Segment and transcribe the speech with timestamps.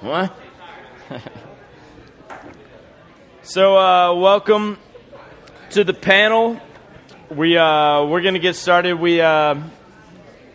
[0.00, 0.32] What?
[3.42, 4.78] so, uh, welcome
[5.70, 6.60] to the panel.
[7.28, 8.94] We uh, we're gonna get started.
[8.94, 9.56] We uh,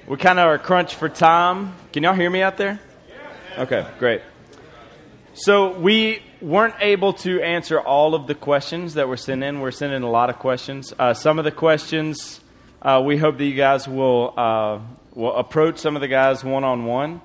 [0.08, 1.74] we kind of are crunched for time.
[1.92, 2.80] Can y'all hear me out there?
[3.58, 4.22] Okay, great.
[5.34, 9.60] So we weren't able to answer all of the questions that were sent in.
[9.60, 10.94] We're sending a lot of questions.
[10.98, 12.40] Uh, some of the questions
[12.82, 14.80] uh, we hope that you guys will uh,
[15.14, 17.22] will approach some of the guys one on one.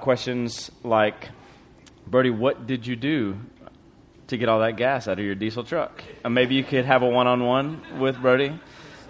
[0.00, 1.28] Questions like,
[2.10, 3.38] Brody, what did you do
[4.26, 6.02] to get all that gas out of your diesel truck?
[6.24, 8.58] Uh, maybe you could have a one on one with Brody.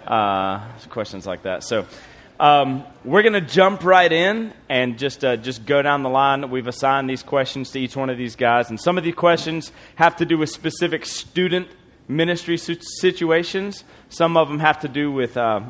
[0.05, 0.59] Uh,
[0.89, 1.63] questions like that.
[1.63, 1.87] So.
[2.39, 6.49] Um, we're going to jump right in and just uh, just go down the line.
[6.49, 9.71] We've assigned these questions to each one of these guys, and some of these questions
[9.93, 11.67] have to do with specific student
[12.07, 13.83] ministry situations.
[14.09, 15.61] Some of them have to do with uh,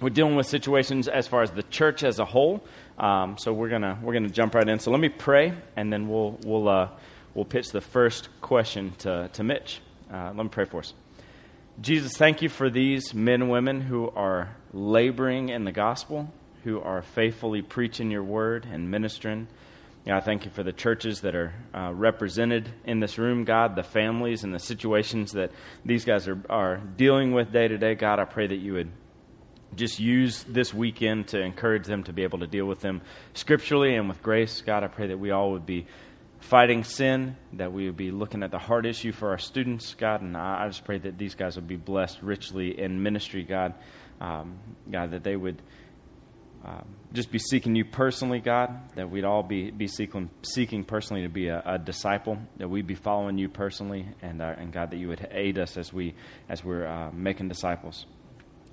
[0.00, 2.62] we're dealing with situations as far as the church as a whole.
[2.98, 4.78] Um, so we're gonna we're gonna jump right in.
[4.78, 6.88] So let me pray, and then we'll we'll uh,
[7.34, 9.80] we'll pitch the first question to to Mitch.
[10.12, 10.94] Uh, let me pray for us.
[11.80, 16.80] Jesus, thank you for these men and women who are laboring in the gospel, who
[16.80, 19.48] are faithfully preaching your word and ministering.
[20.06, 23.74] Yeah, I thank you for the churches that are uh, represented in this room, God,
[23.74, 25.50] the families and the situations that
[25.84, 27.94] these guys are, are dealing with day to day.
[27.94, 28.90] God, I pray that you would
[29.76, 33.02] just use this weekend to encourage them to be able to deal with them
[33.34, 34.62] scripturally and with grace.
[34.62, 35.86] God, I pray that we all would be
[36.40, 40.20] fighting sin, that we would be looking at the heart issue for our students, God.
[40.20, 43.74] And I, just pray that these guys would be blessed richly in ministry, God.
[44.20, 44.58] Um,
[44.90, 45.60] God, that they would
[46.64, 51.22] um, just be seeking you personally, God, that we'd all be, be seeking, seeking personally
[51.22, 54.90] to be a, a disciple, that we'd be following you personally, and, uh, and God,
[54.90, 56.14] that you would aid us as, we,
[56.48, 58.06] as we're uh, making disciples.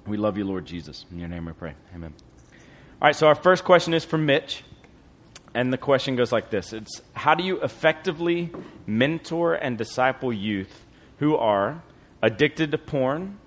[0.05, 1.05] We love you, Lord Jesus.
[1.11, 1.73] In your name we pray.
[1.95, 2.13] Amen.
[3.01, 4.63] All right, so our first question is from Mitch.
[5.53, 8.51] And the question goes like this It's how do you effectively
[8.85, 10.85] mentor and disciple youth
[11.17, 11.83] who are
[12.21, 13.37] addicted to porn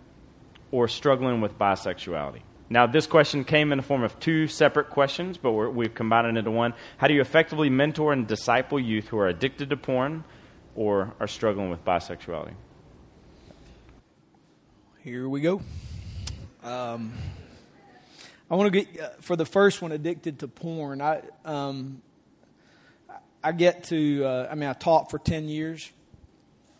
[0.70, 2.42] or struggling with bisexuality?
[2.70, 6.26] Now, this question came in the form of two separate questions, but we have combined
[6.26, 6.74] it into one.
[6.96, 10.24] How do you effectively mentor and disciple youth who are addicted to porn
[10.74, 12.54] or are struggling with bisexuality?
[15.02, 15.60] Here we go.
[16.64, 17.12] Um,
[18.50, 21.02] I want to get uh, for the first one addicted to porn.
[21.02, 22.00] I um,
[23.42, 24.24] I get to.
[24.24, 25.92] Uh, I mean, I taught for ten years,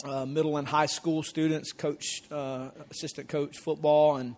[0.03, 4.37] uh, middle and high school students, coached uh, assistant coach football, and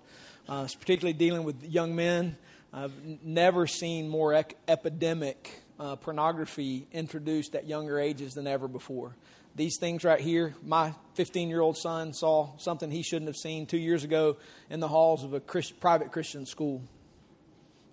[0.49, 2.37] uh, particularly dealing with young men.
[2.73, 2.93] I've
[3.23, 9.15] never seen more ec- epidemic uh, pornography introduced at younger ages than ever before
[9.57, 10.55] these things right here.
[10.63, 14.37] My 15 year old son saw something he shouldn't have seen two years ago
[14.71, 16.83] in the halls of a Christ, private Christian school.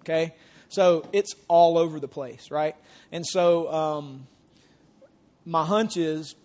[0.01, 0.35] Okay?
[0.67, 2.75] So it's all over the place, right?
[3.11, 4.27] And so um,
[5.45, 6.35] my hunch is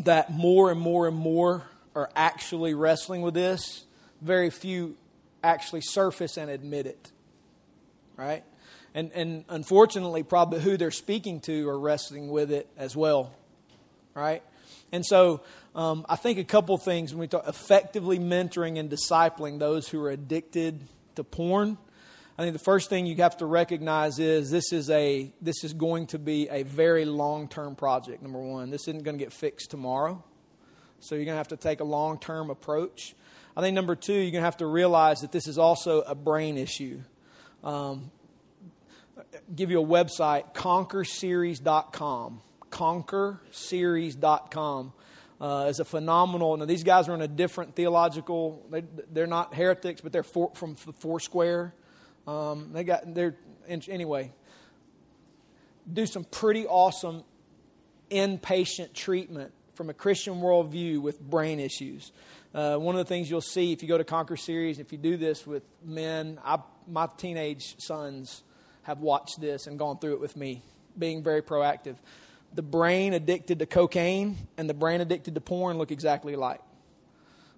[0.00, 1.64] that more and more and more
[1.94, 3.84] are actually wrestling with this.
[4.22, 4.96] Very few
[5.42, 7.12] actually surface and admit it,
[8.16, 8.44] right?
[8.94, 13.34] And, and unfortunately, probably who they're speaking to are wrestling with it as well
[14.18, 14.42] right?
[14.92, 15.42] And so
[15.74, 20.02] um, I think a couple things when we talk effectively mentoring and discipling those who
[20.02, 20.82] are addicted
[21.16, 21.78] to porn.
[22.38, 25.72] I think the first thing you have to recognize is this is a this is
[25.72, 28.22] going to be a very long term project.
[28.22, 30.22] Number one, this isn't going to get fixed tomorrow,
[31.00, 33.16] so you're going to have to take a long term approach.
[33.56, 36.14] I think number two, you're going to have to realize that this is also a
[36.14, 37.00] brain issue.
[37.64, 38.12] Um,
[39.54, 42.40] give you a website, conquerseries.com
[42.70, 44.92] conquerseries.com.
[45.40, 46.56] Uh, is a phenomenal.
[46.56, 48.66] Now these guys are in a different theological.
[48.70, 51.74] They, they're not heretics, but they're for, from Foursquare.
[52.26, 53.36] Um, they got they're
[53.68, 54.32] anyway.
[55.90, 57.22] Do some pretty awesome
[58.10, 62.10] inpatient treatment from a Christian worldview with brain issues.
[62.52, 64.98] Uh, one of the things you'll see if you go to Conquer Series, if you
[64.98, 66.58] do this with men, I,
[66.88, 68.42] my teenage sons
[68.82, 70.62] have watched this and gone through it with me,
[70.98, 71.94] being very proactive
[72.54, 76.60] the brain addicted to cocaine and the brain addicted to porn look exactly alike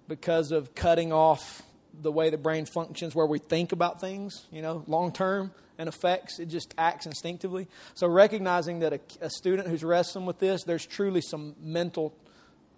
[0.07, 4.61] because of cutting off the way the brain functions where we think about things, you
[4.61, 6.39] know, long term and effects.
[6.39, 7.67] It just acts instinctively.
[7.93, 12.13] So, recognizing that a, a student who's wrestling with this, there's truly some mental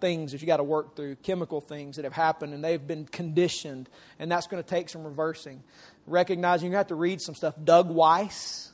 [0.00, 3.06] things that you got to work through, chemical things that have happened, and they've been
[3.06, 3.88] conditioned,
[4.18, 5.62] and that's going to take some reversing.
[6.06, 7.54] Recognizing you have to read some stuff.
[7.62, 8.70] Doug Weiss,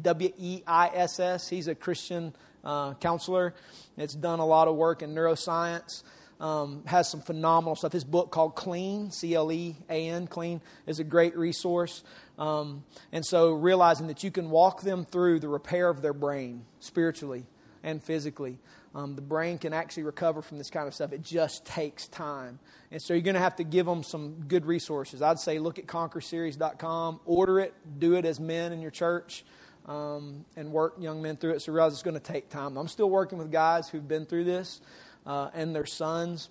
[0.00, 3.54] W E I S S, he's a Christian uh, counselor.
[3.96, 6.02] It's done a lot of work in neuroscience.
[6.38, 7.92] Um, has some phenomenal stuff.
[7.92, 12.02] His book called Clean, C L E A N, Clean, is a great resource.
[12.38, 16.66] Um, and so realizing that you can walk them through the repair of their brain
[16.78, 17.46] spiritually
[17.82, 18.58] and physically.
[18.96, 21.12] Um, the brain can actually recover from this kind of stuff.
[21.12, 22.58] It just takes time.
[22.90, 25.20] And so you're going to have to give them some good resources.
[25.20, 29.44] I'd say look at conquerseries.com, order it, do it as men in your church,
[29.84, 31.60] um, and work young men through it.
[31.60, 32.78] So realize it's going to take time.
[32.78, 34.80] I'm still working with guys who've been through this
[35.26, 36.48] uh, and their sons.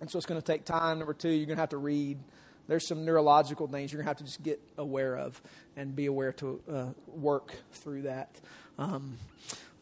[0.00, 0.98] And so it's going to take time.
[0.98, 2.18] Number two, you're going to have to read.
[2.66, 5.40] There's some neurological things you're going to have to just get aware of
[5.76, 8.40] and be aware to uh, work through that.
[8.76, 9.18] Um,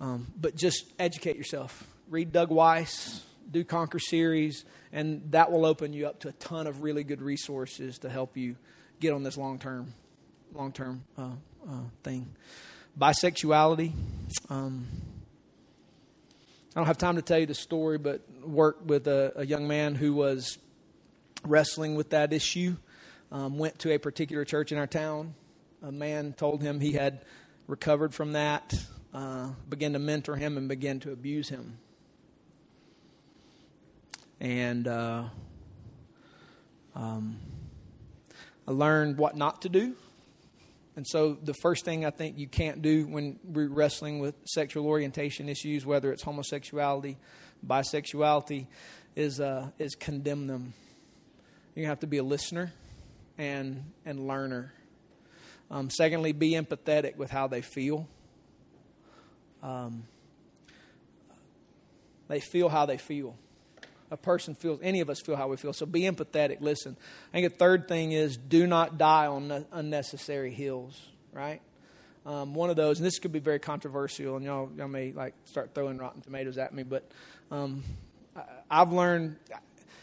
[0.01, 1.87] um, but just educate yourself.
[2.09, 6.67] Read Doug Weiss, do Conquer series, and that will open you up to a ton
[6.67, 8.57] of really good resources to help you
[9.01, 9.93] get on this long term,
[10.55, 11.31] long term uh,
[11.69, 12.29] uh, thing.
[12.99, 13.93] Bisexuality.
[14.51, 14.87] Um,
[16.75, 19.67] I don't have time to tell you the story, but worked with a, a young
[19.67, 20.59] man who was
[21.45, 22.77] wrestling with that issue.
[23.31, 25.35] Um, went to a particular church in our town.
[25.83, 27.25] A man told him he had
[27.67, 28.75] recovered from that
[29.19, 31.79] uh, began to mentor him and began to abuse him.
[34.39, 35.25] And uh,
[36.95, 37.41] um,
[38.69, 39.97] I learned what not to do.
[40.95, 44.87] And so, the first thing I think you can't do when we're wrestling with sexual
[44.87, 47.17] orientation issues, whether it's homosexuality,
[47.67, 48.67] bisexuality,
[49.17, 50.75] is, uh, is condemn them.
[51.75, 52.73] You have to be a listener
[53.37, 54.73] and, and learner.
[55.73, 58.09] Um, secondly, be empathetic with how they feel.
[59.63, 60.05] Um,
[62.29, 63.37] they feel how they feel.
[64.11, 65.73] A person feels, any of us feel how we feel.
[65.73, 66.61] So be empathetic.
[66.61, 66.97] Listen.
[67.33, 70.99] I think a third thing is do not die on unnecessary hills,
[71.33, 71.61] right?
[72.25, 75.35] Um, one of those, and this could be very controversial, and y'all, y'all may like
[75.45, 77.11] start throwing rotten tomatoes at me, but
[77.51, 77.83] um,
[78.37, 79.37] I, I've learned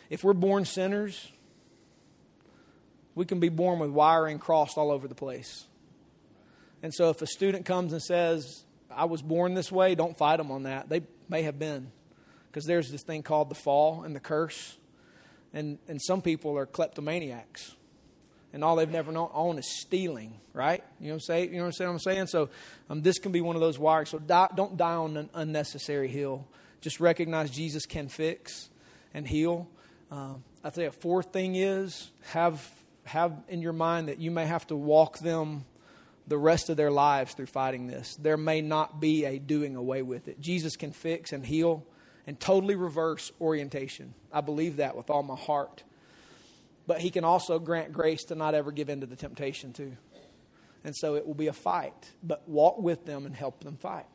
[0.10, 1.31] if we're born sinners,
[3.16, 5.66] we can be born with wiring crossed all over the place.
[6.84, 8.65] And so if a student comes and says,
[8.95, 10.89] I was born this way, don't fight them on that.
[10.89, 11.92] They may have been.
[12.50, 14.77] Because there's this thing called the fall and the curse.
[15.53, 17.75] And, and some people are kleptomaniacs.
[18.53, 20.81] And all they've never known on is stealing, right?
[21.00, 21.50] You know what I'm saying?
[21.51, 22.27] You know what I'm saying?
[22.27, 22.50] So
[22.89, 24.09] um, this can be one of those wires.
[24.09, 26.47] So die, don't die on an unnecessary hill.
[26.80, 28.69] Just recognize Jesus can fix
[29.13, 29.68] and heal.
[30.09, 32.71] Uh, I'd say a fourth thing is have
[33.06, 35.65] have in your mind that you may have to walk them
[36.27, 38.16] the rest of their lives through fighting this.
[38.16, 40.39] There may not be a doing away with it.
[40.39, 41.86] Jesus can fix and heal
[42.27, 44.13] and totally reverse orientation.
[44.31, 45.83] I believe that with all my heart.
[46.88, 49.98] But he can also grant grace to not ever give in to the temptation, too.
[50.83, 54.06] And so it will be a fight, but walk with them and help them fight.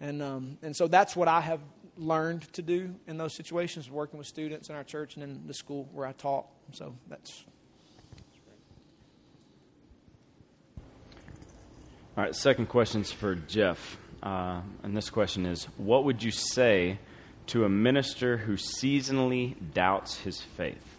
[0.00, 1.60] And, um, and so that's what I have
[1.98, 5.52] learned to do in those situations, working with students in our church and in the
[5.52, 6.46] school where I taught.
[6.72, 7.44] So that's
[12.16, 13.96] All right, second question's for Jeff.
[14.20, 16.98] Uh, and this question is What would you say
[17.46, 20.98] to a minister who seasonally doubts his faith?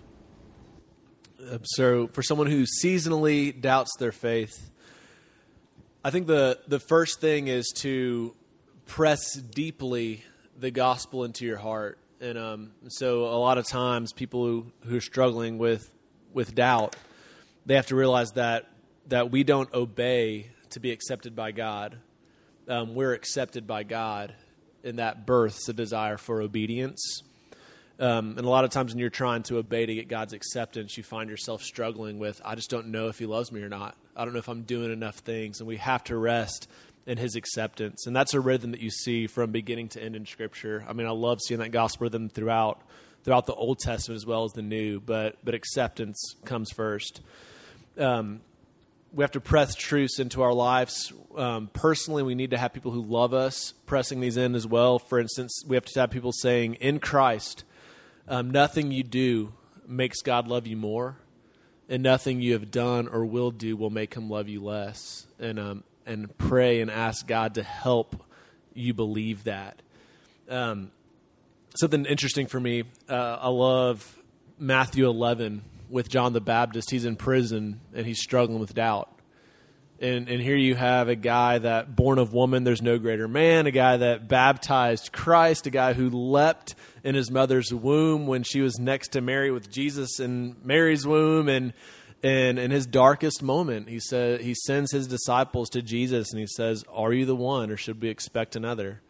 [1.37, 4.71] Uh, so, for someone who seasonally doubts their faith,
[6.03, 8.33] I think the, the first thing is to
[8.85, 10.23] press deeply
[10.57, 11.97] the gospel into your heart.
[12.21, 15.93] And um, so, a lot of times, people who, who are struggling with,
[16.31, 16.95] with doubt,
[17.65, 18.69] they have to realize that,
[19.07, 21.97] that we don't obey to be accepted by God.
[22.67, 24.33] Um, we're accepted by God,
[24.83, 27.23] and that births a desire for obedience.
[27.99, 30.97] Um, and a lot of times when you're trying to obey to get God's acceptance,
[30.97, 33.95] you find yourself struggling with, I just don't know if He loves me or not.
[34.15, 35.59] I don't know if I'm doing enough things.
[35.59, 36.67] And we have to rest
[37.05, 38.07] in His acceptance.
[38.07, 40.83] And that's a rhythm that you see from beginning to end in Scripture.
[40.87, 42.81] I mean, I love seeing that gospel rhythm throughout
[43.23, 47.21] throughout the Old Testament as well as the New, but but acceptance comes first.
[47.99, 48.41] Um,
[49.13, 51.11] we have to press truths into our lives.
[51.35, 54.99] Um, personally, we need to have people who love us pressing these in as well.
[54.99, 57.63] For instance, we have to have people saying, "In Christ,
[58.27, 59.53] um, nothing you do
[59.87, 61.17] makes God love you more,
[61.89, 65.59] and nothing you have done or will do will make Him love you less." And
[65.59, 68.23] um, and pray and ask God to help
[68.73, 69.81] you believe that.
[70.49, 70.91] Um,
[71.75, 74.17] something interesting for me, uh, I love
[74.57, 76.89] Matthew eleven with John the Baptist.
[76.89, 79.09] He's in prison and he's struggling with doubt.
[79.99, 83.67] And, and here you have a guy that born of woman, there's no greater man,
[83.67, 88.61] a guy that baptized Christ, a guy who leapt in his mother's womb when she
[88.61, 91.47] was next to Mary with Jesus in Mary's womb.
[91.47, 91.73] And,
[92.23, 96.47] and in his darkest moment, he said he sends his disciples to Jesus and he
[96.47, 99.01] says, "Are you the one, or should we expect another?"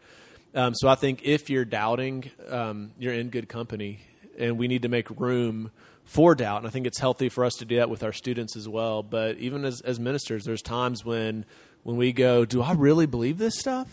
[0.54, 4.00] Um, so I think if you're doubting, um, you're in good company,
[4.38, 5.70] and we need to make room
[6.12, 6.58] for doubt.
[6.58, 9.02] And I think it's healthy for us to do that with our students as well.
[9.02, 11.46] But even as, as ministers, there's times when
[11.84, 13.88] when we go, Do I really believe this stuff?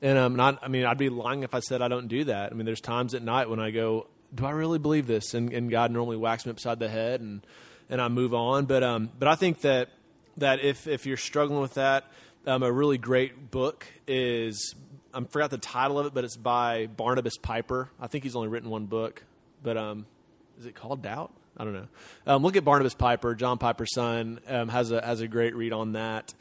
[0.00, 2.52] And um, not, I mean, I'd be lying if I said I don't do that.
[2.52, 5.52] I mean, there's times at night when I go, "Do I really believe this?" And,
[5.52, 7.44] and God normally whacks me upside the head, and
[7.90, 8.66] and I move on.
[8.66, 9.88] But um, but I think that
[10.36, 12.04] that if if you're struggling with that,
[12.46, 14.76] um, a really great book is
[15.12, 17.90] I forgot the title of it, but it's by Barnabas Piper.
[18.00, 19.24] I think he's only written one book,
[19.64, 20.06] but um,
[20.60, 21.32] is it called Doubt?
[21.58, 21.88] I don't know.
[22.26, 25.72] Um, look at Barnabas Piper, John Piper's son, um, has a has a great read
[25.72, 26.34] on that.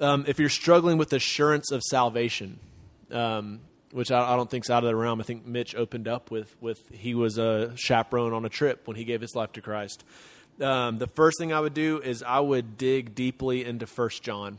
[0.00, 2.58] Um, if you're struggling with assurance of salvation,
[3.10, 3.60] um,
[3.92, 6.54] which I, I, don't think's out of the realm, I think Mitch opened up with
[6.60, 10.04] with he was a chaperone on a trip when he gave his life to Christ.
[10.60, 14.58] Um, the first thing I would do is I would dig deeply into First John.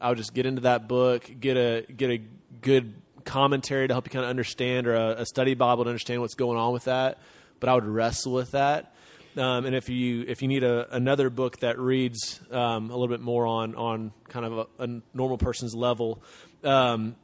[0.00, 2.20] I would just get into that book, get a get a
[2.60, 6.20] good commentary to help you kind of understand, or a, a study Bible to understand
[6.20, 7.18] what's going on with that.
[7.58, 8.94] But I would wrestle with that.
[9.36, 13.08] Um, and if you if you need a, another book that reads um, a little
[13.08, 16.22] bit more on on kind of a, a normal person's level,
[16.62, 17.16] um,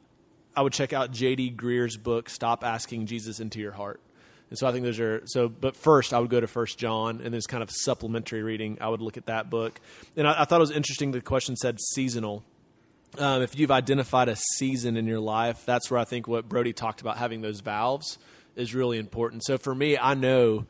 [0.55, 1.51] I would check out J.D.
[1.51, 4.01] Greear's book "Stop Asking Jesus into Your Heart."
[4.49, 5.47] And so I think those are so.
[5.47, 8.77] But first, I would go to First John, and there's kind of supplementary reading.
[8.81, 9.79] I would look at that book,
[10.17, 11.11] and I, I thought it was interesting.
[11.11, 12.43] The question said seasonal.
[13.17, 16.73] Um, if you've identified a season in your life, that's where I think what Brody
[16.73, 18.17] talked about having those valves
[18.55, 19.43] is really important.
[19.45, 20.65] So for me, I know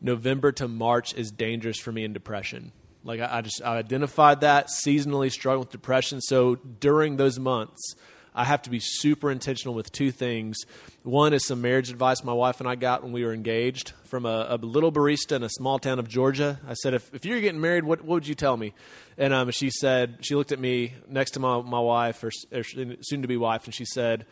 [0.00, 2.72] November to March is dangerous for me in depression.
[3.04, 6.20] Like I, I just I identified that seasonally struggling with depression.
[6.20, 7.94] So during those months,
[8.36, 10.56] I have to be super intentional with two things.
[11.04, 14.26] One is some marriage advice my wife and I got when we were engaged from
[14.26, 16.58] a, a little barista in a small town of Georgia.
[16.66, 18.74] I said, if, if you're getting married, what, what would you tell me?
[19.16, 22.64] And um, she said, she looked at me next to my, my wife, or, or
[22.64, 24.26] soon to be wife, and she said,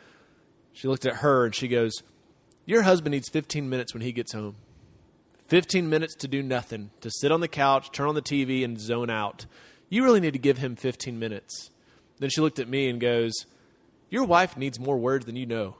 [0.73, 1.92] she looked at her and she goes,
[2.64, 4.57] Your husband needs 15 minutes when he gets home.
[5.52, 8.80] 15 minutes to do nothing, to sit on the couch, turn on the TV, and
[8.80, 9.44] zone out.
[9.90, 11.68] You really need to give him 15 minutes.
[12.18, 13.35] Then she looked at me and goes,
[14.09, 15.76] Your wife needs more words than you know.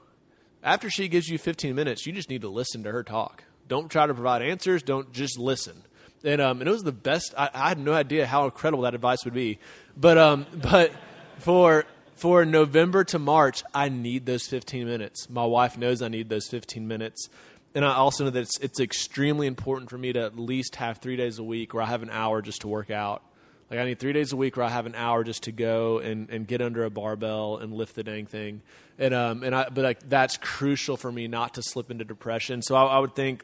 [0.61, 3.45] After she gives you 15 minutes, you just need to listen to her talk.
[3.67, 5.81] Don't try to provide answers, don't just listen.
[6.23, 7.33] And, um, and it was the best.
[7.35, 9.57] I, I, had no idea how incredible that advice would be.
[9.97, 10.91] But, um, but
[11.39, 15.31] for, for November to March, I need those 15 minutes.
[15.31, 17.27] My wife knows I need those 15 minutes
[17.75, 20.99] and I also know that it's, it's extremely important for me to at least have
[20.99, 23.23] three days a week where I have an hour just to work out.
[23.69, 25.97] Like I need three days a week where I have an hour just to go
[25.97, 28.61] and, and get under a barbell and lift the dang thing.
[28.99, 32.61] And um and I but like that's crucial for me not to slip into depression.
[32.61, 33.43] So I, I would think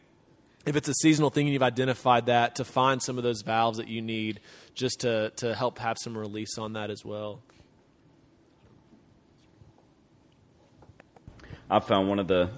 [0.68, 3.80] if it's a seasonal thing and you've identified that to find some of those valves
[3.80, 4.40] that you need
[4.76, 7.42] just to to help have some release on that as well.
[11.72, 12.52] I found one of the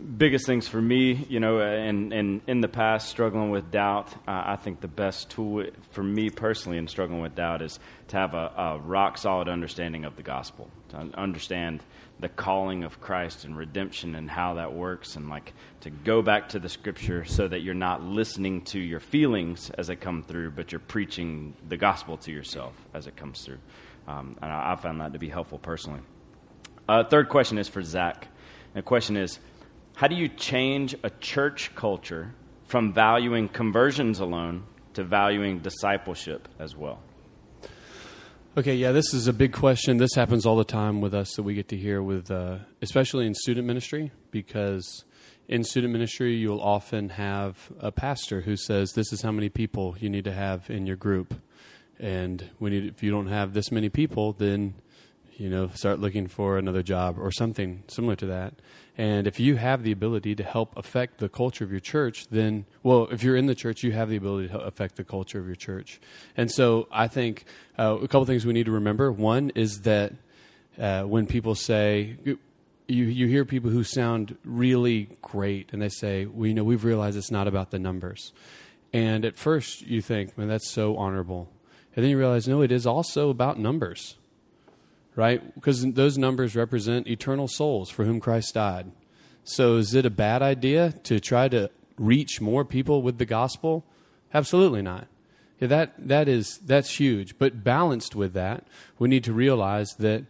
[0.00, 4.42] biggest things for me, you know, and, and in the past, struggling with doubt, uh,
[4.46, 7.78] I think the best tool for me personally in struggling with doubt is
[8.08, 11.82] to have a, a, rock solid understanding of the gospel, to understand
[12.18, 16.50] the calling of Christ and redemption and how that works, and like to go back
[16.50, 20.50] to the scripture so that you're not listening to your feelings as they come through,
[20.50, 23.58] but you're preaching the gospel to yourself as it comes through.
[24.08, 26.00] Um, and I, I, found that to be helpful personally.
[26.88, 28.28] Uh, third question is for Zach.
[28.74, 29.38] the question is,
[30.00, 32.32] how do you change a church culture
[32.64, 34.64] from valuing conversions alone
[34.94, 37.02] to valuing discipleship as well?
[38.56, 39.98] Okay, yeah, this is a big question.
[39.98, 43.26] This happens all the time with us that we get to hear with, uh, especially
[43.26, 45.04] in student ministry, because
[45.48, 49.96] in student ministry you'll often have a pastor who says, "This is how many people
[50.00, 51.34] you need to have in your group,"
[51.98, 54.76] and when you, if you don't have this many people, then
[55.36, 58.54] you know start looking for another job or something similar to that.
[58.98, 62.66] And if you have the ability to help affect the culture of your church, then,
[62.82, 65.46] well, if you're in the church, you have the ability to affect the culture of
[65.46, 66.00] your church.
[66.36, 67.44] And so I think
[67.78, 69.10] uh, a couple things we need to remember.
[69.10, 70.12] One is that
[70.78, 72.16] uh, when people say,
[72.90, 76.84] you, you hear people who sound really great and they say, well, you know, we've
[76.84, 78.32] realized it's not about the numbers.
[78.92, 81.48] And at first you think, man, that's so honorable.
[81.94, 84.16] And then you realize, no, it is also about numbers
[85.20, 85.54] right?
[85.54, 88.90] Because those numbers represent eternal souls for whom Christ died.
[89.44, 93.84] So is it a bad idea to try to reach more people with the gospel?
[94.32, 95.08] Absolutely not.
[95.60, 97.36] Yeah, that that is that's huge.
[97.36, 98.66] But balanced with that,
[98.98, 100.24] we need to realize that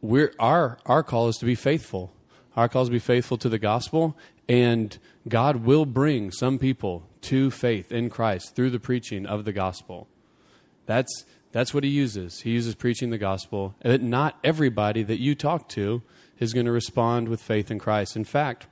[0.00, 2.12] we're our our call is to be faithful.
[2.56, 4.16] Our call is to be faithful to the gospel,
[4.48, 4.96] and
[5.26, 10.06] God will bring some people to faith in Christ through the preaching of the gospel.
[10.86, 12.40] That's that's what he uses.
[12.40, 13.74] He uses preaching the gospel.
[13.82, 16.02] And not everybody that you talk to
[16.38, 18.16] is going to respond with faith in Christ.
[18.16, 18.66] In fact,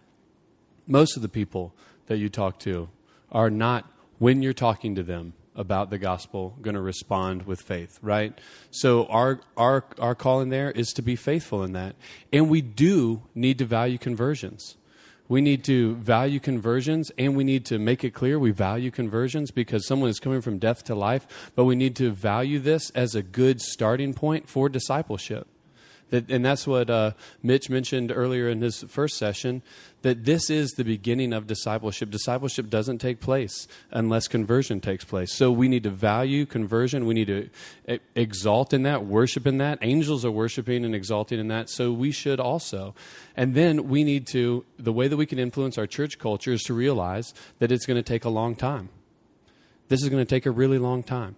[0.87, 1.75] most of the people
[2.07, 2.91] that you talk to
[3.33, 7.99] are not, when you're talking to them, about the gospel going to respond with faith,
[8.03, 8.39] right?
[8.71, 11.95] So our our our calling there is to be faithful in that.
[12.33, 14.77] And we do need to value conversions.
[15.29, 19.51] We need to value conversions and we need to make it clear we value conversions
[19.51, 23.15] because someone is coming from death to life, but we need to value this as
[23.15, 25.49] a good starting point for discipleship.
[26.15, 27.11] That, and that's what uh,
[27.43, 29.63] Mitch mentioned earlier in his first session
[30.03, 32.11] that this is the beginning of discipleship.
[32.11, 35.33] Discipleship doesn't take place unless conversion takes place.
[35.33, 37.07] So we need to value conversion.
[37.07, 39.81] We need to exalt in that, worship in that.
[39.83, 41.69] Angels are worshiping and exalting in that.
[41.69, 42.95] So we should also.
[43.37, 46.63] And then we need to, the way that we can influence our church culture is
[46.65, 48.89] to realize that it's going to take a long time.
[49.89, 51.35] This is going to take a really long time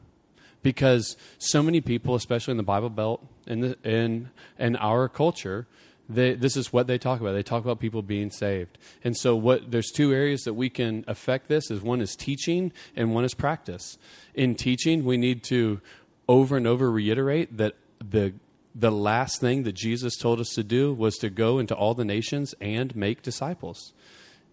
[0.62, 5.66] because so many people, especially in the Bible Belt in, in, in our culture,
[6.08, 7.32] they, this is what they talk about.
[7.32, 8.78] They talk about people being saved.
[9.02, 12.72] And so what there's two areas that we can affect this is one is teaching
[12.94, 13.98] and one is practice.
[14.34, 15.80] In teaching, we need to
[16.28, 18.34] over and over reiterate that the
[18.78, 22.04] the last thing that Jesus told us to do was to go into all the
[22.04, 23.94] nations and make disciples.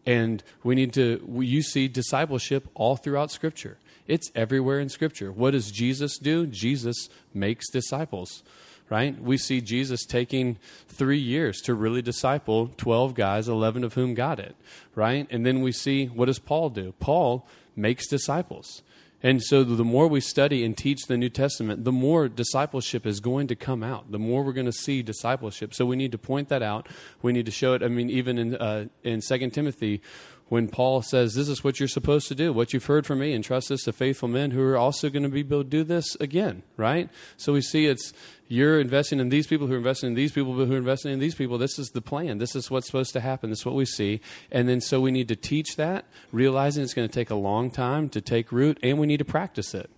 [0.06, 3.78] And we need to you see discipleship all throughout scripture.
[4.08, 5.32] It's everywhere in scripture.
[5.32, 6.46] What does Jesus do?
[6.46, 8.44] Jesus makes disciples
[8.90, 9.20] right?
[9.20, 10.58] We see Jesus taking
[10.88, 14.56] three years to really disciple 12 guys, 11 of whom got it,
[14.94, 15.28] right?
[15.32, 16.94] And then we see what does Paul do?
[17.00, 18.84] Paul makes disciples.
[19.26, 23.22] And so the more we study and teach the New Testament, the more discipleship is
[23.22, 24.12] going to come out.
[24.12, 25.74] The more we're going to see discipleship.
[25.74, 26.90] So we need to point that out.
[27.22, 27.82] We need to show it.
[27.82, 30.02] I mean, even in uh, in Second Timothy,
[30.50, 33.34] when Paul says, This is what you're supposed to do, what you've heard from me,
[33.34, 35.84] and trust this to faithful men who are also going to be able to do
[35.84, 37.10] this again, right?
[37.38, 38.14] So we see it's
[38.48, 41.20] you're investing in these people who are investing in these people who are investing in
[41.20, 41.58] these people.
[41.58, 42.38] This is the plan.
[42.38, 43.50] This is what's supposed to happen.
[43.50, 44.22] This is what we see.
[44.52, 47.72] And then so we need to teach that, realizing it's going to take a long
[47.72, 49.90] time to take root, and we need to practice it.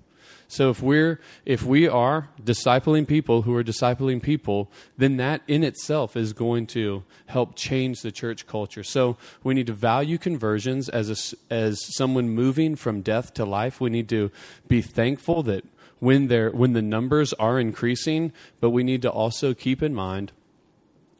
[0.47, 5.63] So if we're if we are discipling people who are discipling people, then that in
[5.63, 8.83] itself is going to help change the church culture.
[8.83, 11.09] So we need to value conversions as
[11.49, 13.81] a, as someone moving from death to life.
[13.81, 14.31] We need to
[14.67, 15.65] be thankful that
[15.99, 20.31] when they when the numbers are increasing, but we need to also keep in mind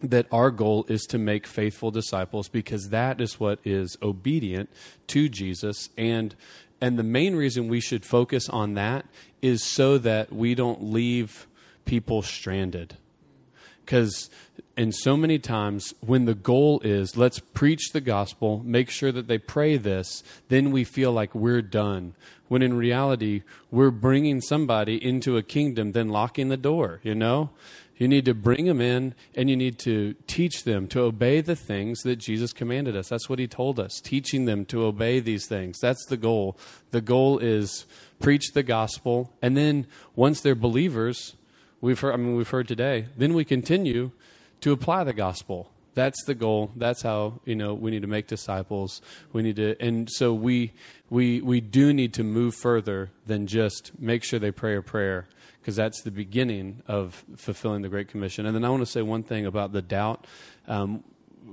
[0.01, 4.69] that our goal is to make faithful disciples because that is what is obedient
[5.07, 6.35] to Jesus and
[6.81, 9.05] and the main reason we should focus on that
[9.41, 11.47] is so that we don't leave
[11.85, 12.97] people stranded.
[13.83, 14.29] Because,
[14.75, 19.27] and so many times, when the goal is let's preach the gospel, make sure that
[19.27, 22.15] they pray this, then we feel like we're done.
[22.47, 27.51] When in reality, we're bringing somebody into a kingdom, then locking the door, you know?
[27.97, 31.55] You need to bring them in and you need to teach them to obey the
[31.55, 33.07] things that Jesus commanded us.
[33.07, 35.79] That's what he told us, teaching them to obey these things.
[35.79, 36.57] That's the goal.
[36.91, 37.85] The goal is
[38.19, 41.35] preach the gospel and then once they're believers,
[41.79, 44.11] we've heard I mean we've heard today, then we continue
[44.61, 45.71] to apply the gospel.
[45.93, 46.71] That's the goal.
[46.75, 49.01] That's how, you know, we need to make disciples.
[49.31, 50.73] We need to and so we
[51.09, 55.27] we we do need to move further than just make sure they pray a prayer
[55.65, 58.45] because that's the beginning of fulfilling the Great Commission.
[58.45, 60.27] And then I want to say one thing about the doubt.
[60.67, 61.03] Um,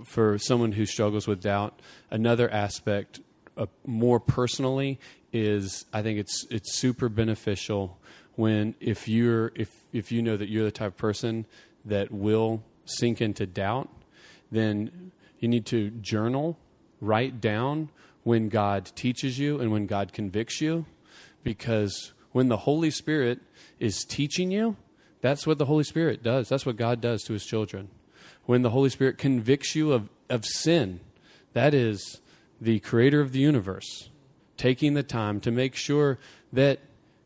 [0.05, 3.21] for someone who struggles with doubt, another aspect,
[3.57, 5.01] uh, more personally,
[5.33, 7.99] is I think it's it's super beneficial
[8.35, 11.47] when if you're if if you know that you're the type of person
[11.87, 13.89] that will sink into doubt,
[14.51, 16.59] then you need to journal,
[17.01, 17.89] write down
[18.25, 20.85] when God teaches you and when God convicts you,
[21.43, 23.41] because when the Holy Spirit
[23.79, 24.77] is teaching you,
[25.21, 26.49] that's what the Holy Spirit does.
[26.49, 27.89] That's what God does to his children.
[28.45, 31.01] When the Holy Spirit convicts you of, of sin,
[31.53, 32.21] that is
[32.61, 34.11] the creator of the universe
[34.57, 36.19] taking the time to make sure
[36.53, 36.81] that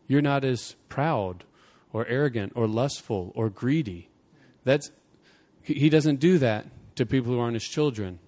[0.07, 1.45] you're not as proud
[1.93, 4.09] or arrogant or lustful or greedy.
[4.65, 4.91] That's
[5.63, 8.21] he doesn't do that to people who aren't his children.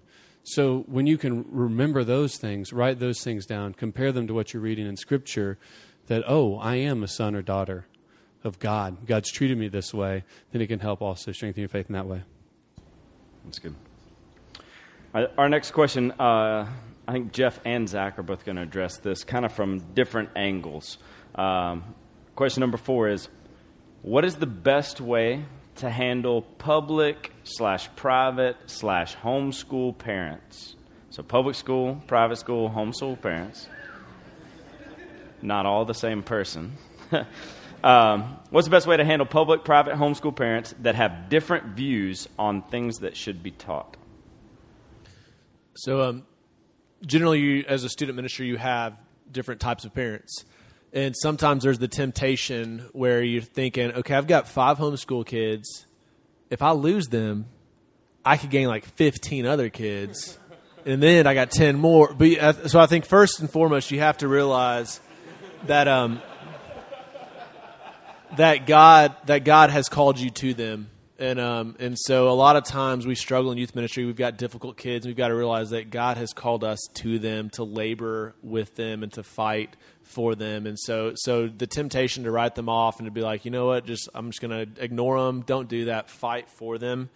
[0.42, 4.52] So when you can remember those things, write those things down, compare them to what
[4.52, 5.58] you're reading in scripture,
[6.08, 7.86] that oh, I am a son or daughter
[8.44, 9.06] of God.
[9.06, 12.06] God's treated me this way, then it can help also strengthen your faith in that
[12.06, 12.22] way.
[13.44, 13.74] That's good.
[15.14, 16.68] Our next question, uh,
[17.06, 20.30] I think Jeff and Zach are both going to address this kind of from different
[20.36, 20.98] angles.
[21.34, 21.94] Um,
[22.36, 23.28] question number four is
[24.02, 25.44] What is the best way
[25.76, 30.76] to handle public slash private slash homeschool parents?
[31.10, 33.66] So, public school, private school, homeschool parents.
[35.42, 36.76] Not all the same person.
[37.82, 42.28] Um, what's the best way to handle public, private, homeschool parents that have different views
[42.38, 43.96] on things that should be taught?
[45.76, 46.26] So, um,
[47.06, 48.96] generally, you, as a student minister, you have
[49.30, 50.44] different types of parents.
[50.92, 55.86] And sometimes there's the temptation where you're thinking, okay, I've got five homeschool kids.
[56.50, 57.46] If I lose them,
[58.24, 60.38] I could gain like 15 other kids.
[60.84, 62.12] And then I got 10 more.
[62.12, 65.00] But uh, so I think first and foremost, you have to realize
[65.66, 66.20] that um,
[68.36, 70.90] that God that God has called you to them.
[71.20, 74.04] And um, and so a lot of times we struggle in youth ministry.
[74.04, 75.04] We've got difficult kids.
[75.04, 79.02] We've got to realize that God has called us to them to labor with them
[79.02, 80.66] and to fight for them.
[80.66, 83.66] And so so the temptation to write them off and to be like, you know
[83.66, 85.42] what, just I'm just going to ignore them.
[85.42, 86.08] Don't do that.
[86.08, 87.10] Fight for them.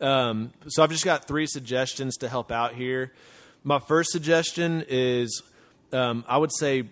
[0.00, 3.12] Um, so I've just got three suggestions to help out here.
[3.62, 5.42] My first suggestion is
[5.92, 6.84] um, I would say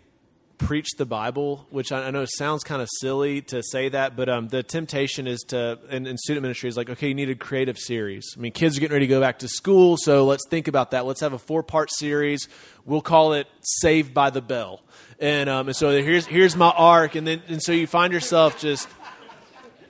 [0.59, 4.29] preach the Bible, which I, I know sounds kind of silly to say that, but
[4.29, 7.79] um, the temptation is to, in, student ministry, is like, okay, you need a creative
[7.79, 8.35] series.
[8.37, 10.93] I mean, kids are getting ready to go back to school, so let's think about
[10.93, 11.07] that.
[11.07, 12.49] Let's have a four part series.
[12.85, 14.83] We'll call it Saved by the Bell.
[15.19, 18.59] And, um, and so here's, here's my arc, and then and so you find yourself
[18.59, 18.89] just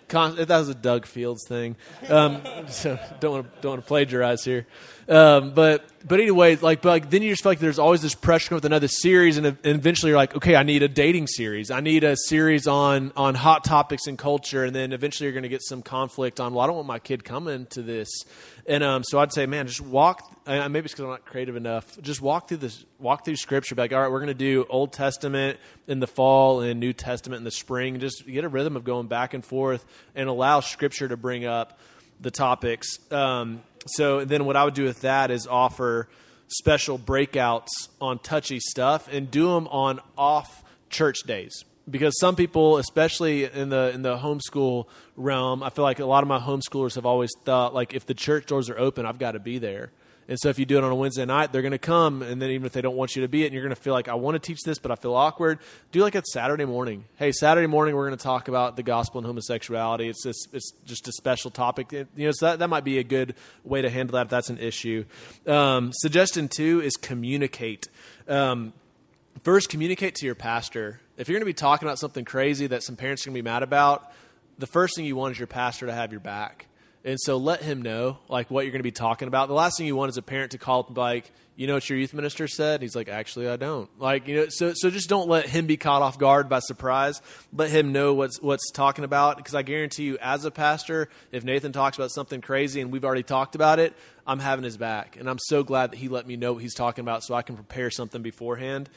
[0.08, 1.76] Con- that was a Doug Fields thing.
[2.08, 4.66] Um, so don't want don't want to plagiarize here.
[5.08, 8.14] Um, but but anyway, like but like then you just feel like there's always this
[8.14, 11.70] pressure with another series, and, and, eventually you're like, okay, I need a dating series.
[11.70, 15.44] I need a series on on hot topics and culture, and then eventually you're going
[15.44, 16.54] to get some conflict on.
[16.54, 18.08] Well, I don't want my kid coming to this,
[18.66, 20.30] and um, so I'd say, man, just walk.
[20.46, 22.00] Maybe it's because I'm not creative enough.
[22.00, 23.74] Just walk through this, walk through Scripture.
[23.74, 26.92] Be like, all right, we're going to do Old Testament in the fall and New
[26.92, 27.98] Testament in the spring.
[28.00, 31.78] Just get a rhythm of going back and forth, and allow Scripture to bring up
[32.20, 32.98] the topics.
[33.12, 36.08] Um, so then what I would do with that is offer
[36.48, 37.68] special breakouts
[38.00, 41.64] on touchy stuff and do them on off church days.
[41.90, 46.22] Because some people especially in the in the homeschool realm i feel like a lot
[46.24, 49.32] of my homeschoolers have always thought like if the church doors are open i've got
[49.32, 49.92] to be there
[50.28, 52.40] and so if you do it on a Wednesday night, they're going to come, and
[52.40, 53.92] then even if they don't want you to be it, and you're going to feel
[53.92, 55.58] like I want to teach this, but I feel awkward.
[55.92, 57.04] Do like a Saturday morning.
[57.16, 60.08] Hey, Saturday morning we're going to talk about the gospel and homosexuality.
[60.08, 61.92] It's just, it's just a special topic.
[61.92, 63.34] It, you know, so that that might be a good
[63.64, 65.04] way to handle that if that's an issue.
[65.46, 67.88] Um, suggestion two is communicate.
[68.28, 68.72] Um,
[69.42, 71.00] first, communicate to your pastor.
[71.16, 73.42] If you're going to be talking about something crazy that some parents are going to
[73.42, 74.10] be mad about,
[74.58, 76.66] the first thing you want is your pastor to have your back
[77.04, 79.48] and so let him know like what you're going to be talking about.
[79.48, 81.66] The last thing you want is a parent to call up and be like, you
[81.68, 82.82] know what your youth minister said?
[82.82, 83.88] He's like, actually, I don't.
[84.00, 87.22] Like, you know, so so just don't let him be caught off guard by surprise.
[87.52, 89.36] Let him know what's what's talking about.
[89.36, 93.04] Because I guarantee you, as a pastor, if Nathan talks about something crazy and we've
[93.04, 93.94] already talked about it,
[94.26, 96.74] I'm having his back, and I'm so glad that he let me know what he's
[96.74, 98.88] talking about, so I can prepare something beforehand,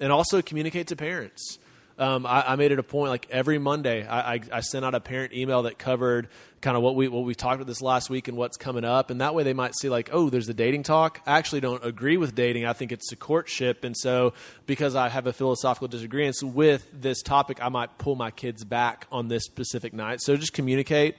[0.00, 1.58] and also communicate to parents
[2.02, 4.94] um, I, I, made it a point like every Monday I, I, I, sent out
[4.94, 6.28] a parent email that covered
[6.60, 9.10] kind of what we what we talked about this last week and what's coming up,
[9.10, 11.20] and that way they might see like, oh, there's the dating talk.
[11.26, 12.66] I actually don't agree with dating.
[12.66, 14.34] I think it's a courtship, and so
[14.66, 19.06] because I have a philosophical disagreement with this topic, I might pull my kids back
[19.12, 20.20] on this specific night.
[20.20, 21.16] So just communicate.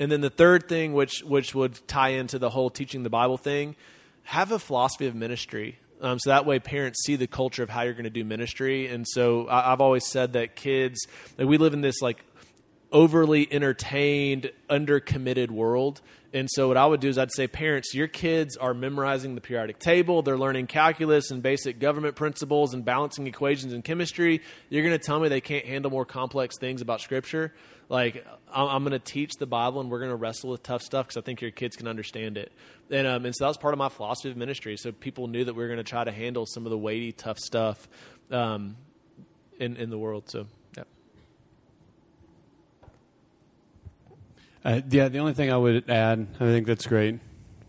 [0.00, 3.38] And then the third thing, which which would tie into the whole teaching the Bible
[3.38, 3.76] thing,
[4.24, 5.78] have a philosophy of ministry.
[6.00, 8.88] Um, so that way, parents see the culture of how you're going to do ministry.
[8.88, 11.06] And so I, have always said that kids,
[11.38, 12.22] like we live in this like
[12.96, 16.00] overly entertained, undercommitted world.
[16.32, 19.42] And so what I would do is I'd say, parents, your kids are memorizing the
[19.42, 20.22] periodic table.
[20.22, 24.40] They're learning calculus and basic government principles and balancing equations in chemistry.
[24.70, 27.52] You're going to tell me they can't handle more complex things about Scripture.
[27.90, 30.80] Like I'm, I'm going to teach the Bible and we're going to wrestle with tough
[30.80, 32.50] stuff because I think your kids can understand it.
[32.90, 34.78] And um, and so that was part of my philosophy of ministry.
[34.78, 37.12] So people knew that we were going to try to handle some of the weighty,
[37.12, 37.86] tough stuff
[38.30, 38.76] um,
[39.58, 40.30] in in the world.
[40.30, 40.46] So.
[44.66, 47.20] Uh, yeah, the only thing I would add, I think that's great.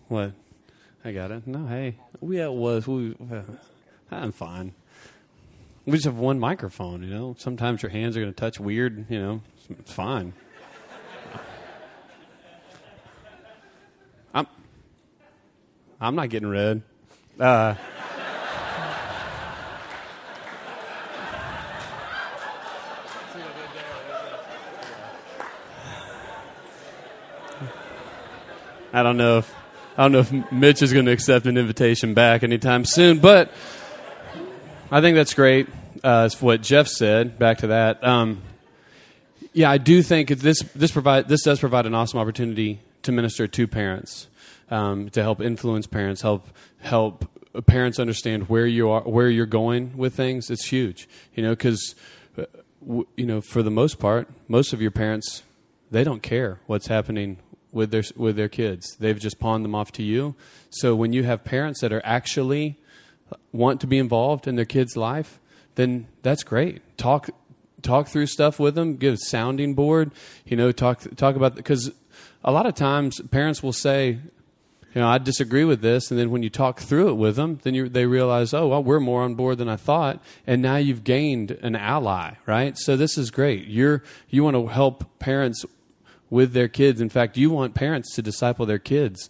[0.07, 0.31] What?
[1.05, 1.45] I got it.
[1.45, 2.87] No, hey, yeah, it was.
[2.87, 3.43] We, uh,
[4.09, 4.73] I'm fine.
[5.85, 7.35] We just have one microphone, you know.
[7.37, 9.41] Sometimes your hands are going to touch weird, you know.
[9.69, 10.33] It's fine.
[14.33, 14.47] I'm,
[16.01, 16.81] I'm not getting red.
[17.39, 17.75] Uh,
[28.97, 29.55] I don't know if
[29.95, 33.51] I don't know if Mitch is going to accept an invitation back anytime soon, but
[34.89, 35.67] I think that's great.
[36.03, 37.37] Uh, what Jeff said.
[37.37, 38.03] Back to that.
[38.03, 38.41] Um,
[39.53, 43.45] yeah, I do think this this provide this does provide an awesome opportunity to minister
[43.45, 44.29] to parents,
[44.71, 46.47] um, to help influence parents, help
[46.79, 47.29] help
[47.67, 50.49] parents understand where you are, where you're going with things.
[50.49, 51.93] It's huge, you know, because
[52.35, 52.45] uh,
[53.15, 55.43] you know for the most part, most of your parents
[55.91, 57.37] they don't care what's happening
[57.71, 58.95] with their with their kids.
[58.99, 60.35] They've just pawned them off to you.
[60.69, 62.77] So when you have parents that are actually
[63.51, 65.39] want to be involved in their kids' life,
[65.75, 66.81] then that's great.
[66.97, 67.29] Talk
[67.81, 68.97] talk through stuff with them.
[68.97, 70.11] Give a sounding board.
[70.45, 71.91] You know, talk talk about because
[72.43, 74.19] a lot of times parents will say,
[74.93, 77.59] you know, I disagree with this, and then when you talk through it with them,
[77.63, 80.77] then you, they realize, oh, well, we're more on board than I thought, and now
[80.77, 82.77] you've gained an ally, right?
[82.77, 83.67] So this is great.
[83.67, 85.65] You're you want to help parents
[86.29, 87.01] with their kids.
[87.01, 89.29] In fact, you want parents to disciple their kids.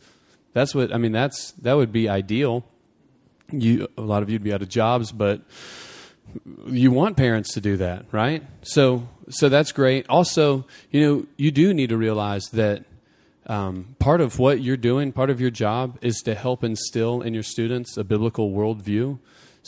[0.54, 1.12] That's what I mean.
[1.12, 2.66] That's that would be ideal.
[3.52, 5.42] You a lot of you'd be out of jobs, but
[6.68, 8.44] you want parents to do that, right?
[8.64, 10.06] So so that's great.
[10.10, 12.86] Also, you know, you do need to realize that
[13.48, 17.34] um, part of what you're doing, part of your job, is to help instill in
[17.34, 19.20] your students a biblical worldview.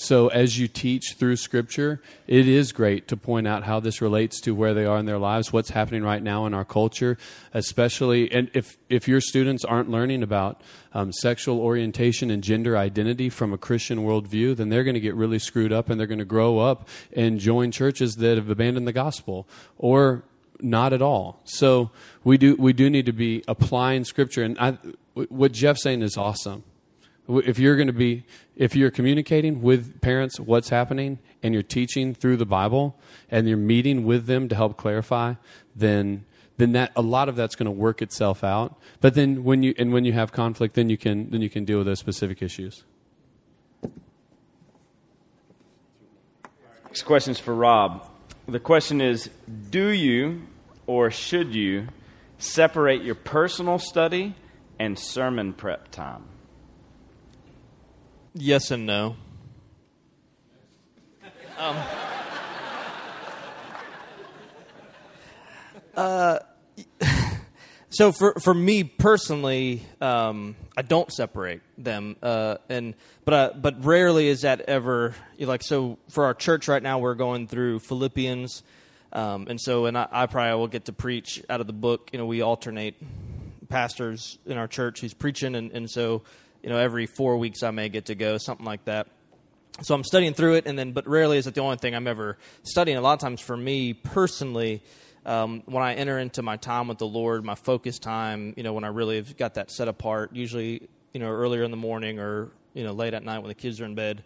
[0.02, 4.40] So, as you teach through Scripture, it is great to point out how this relates
[4.42, 7.18] to where they are in their lives, what's happening right now in our culture,
[7.54, 8.32] especially.
[8.32, 10.62] And if, if your students aren't learning about
[10.94, 15.16] um, sexual orientation and gender identity from a Christian worldview, then they're going to get
[15.16, 18.88] really screwed up and they're going to grow up and join churches that have abandoned
[18.88, 20.24] the gospel or
[20.62, 21.42] not at all.
[21.44, 21.92] So,
[22.24, 24.44] we do, we do need to be applying Scripture.
[24.44, 24.78] And I,
[25.28, 26.64] what Jeff's saying is awesome
[27.30, 28.24] if you're going to be
[28.56, 33.58] if you're communicating with parents what's happening and you're teaching through the bible and you're
[33.58, 35.34] meeting with them to help clarify
[35.76, 36.26] then
[36.58, 39.74] then that a lot of that's going to work itself out but then when you
[39.78, 42.42] and when you have conflict then you can then you can deal with those specific
[42.42, 42.84] issues
[46.90, 48.10] Next question is for Rob.
[48.48, 49.30] The question is
[49.70, 50.42] Do you
[50.88, 51.88] or should you
[52.40, 54.34] separate your personal study
[54.80, 56.24] and sermon prep time?
[58.34, 59.16] Yes and no.
[61.58, 61.76] Um,
[65.96, 66.40] uh,
[67.90, 72.94] so for for me personally, um, I don't separate them, uh, and
[73.26, 75.98] but uh, but rarely is that ever like so.
[76.10, 78.64] For our church right now, we're going through Philippians,
[79.12, 82.12] um, and so and I, I probably will get to preach out of the book.
[82.14, 82.96] You know, we alternate
[83.70, 86.22] pastors in our church who's preaching, and, and so
[86.64, 89.08] you know, every four weeks I may get to go, something like that.
[89.82, 92.08] So I'm studying through it, and then, but rarely is it the only thing I'm
[92.08, 92.98] ever studying.
[92.98, 94.84] A lot of times for me personally,
[95.26, 98.74] um, when I enter into my time with the Lord, my focus time, you know,
[98.74, 102.20] when I really have got that set apart, usually, you know, earlier in the morning
[102.20, 104.24] or, you know, late at night when the kids are in bed,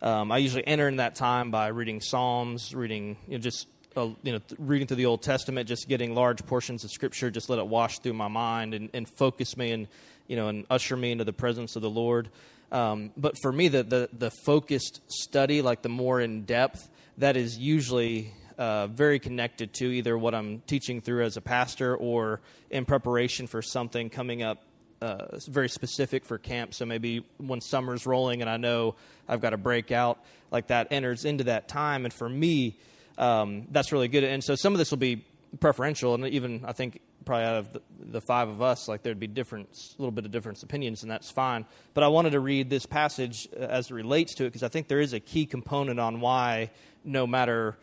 [0.00, 3.66] um, I usually enter in that time by reading Psalms, reading, you know, just
[3.96, 7.48] uh, you know, reading through the Old Testament, just getting large portions of Scripture, just
[7.48, 9.88] let it wash through my mind and, and focus me and
[10.26, 12.28] you know, and usher me into the presence of the Lord.
[12.72, 17.36] Um, but for me, the, the, the focused study, like the more in depth, that
[17.36, 22.40] is usually uh, very connected to either what I'm teaching through as a pastor or
[22.70, 24.62] in preparation for something coming up
[25.00, 26.72] uh, very specific for camp.
[26.72, 28.94] So maybe when summer's rolling and I know
[29.28, 30.18] I've got a breakout,
[30.50, 32.04] like that enters into that time.
[32.04, 32.78] And for me,
[33.18, 34.24] um, that's really good.
[34.24, 35.24] And so some of this will be
[35.60, 39.20] preferential, and even I think probably out of the, the, five of us, like there'd
[39.20, 41.64] be different, a little bit of different opinions, and that's fine.
[41.94, 44.68] But I wanted to read this passage uh, as it relates to it because I
[44.68, 46.70] think there is a key component on why,
[47.04, 47.76] no matter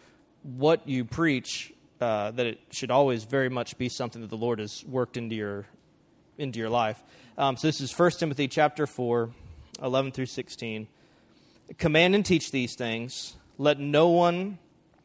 [0.44, 4.60] what you preach, uh, that it should always very much be something that the Lord
[4.60, 5.66] has worked into your
[6.38, 7.02] into your life.
[7.38, 9.30] Um, so this is 1 Timothy chapter 4,
[9.82, 10.88] 11 through 16.
[11.78, 13.36] Command and teach these things.
[13.58, 14.58] Let no one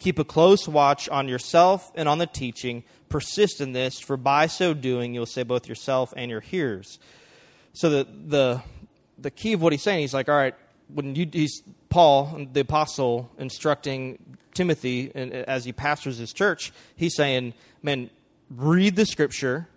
[0.00, 4.46] Keep a close watch on yourself and on the teaching persist in this, for by
[4.46, 6.98] so doing you'll save both yourself and your hearers.
[7.74, 8.62] So the the
[9.18, 10.54] the key of what he's saying, he's like, all right,
[10.88, 17.54] when you he's Paul, the apostle, instructing Timothy as he pastors his church, he's saying,
[17.82, 18.10] man,
[18.50, 19.68] read the scripture,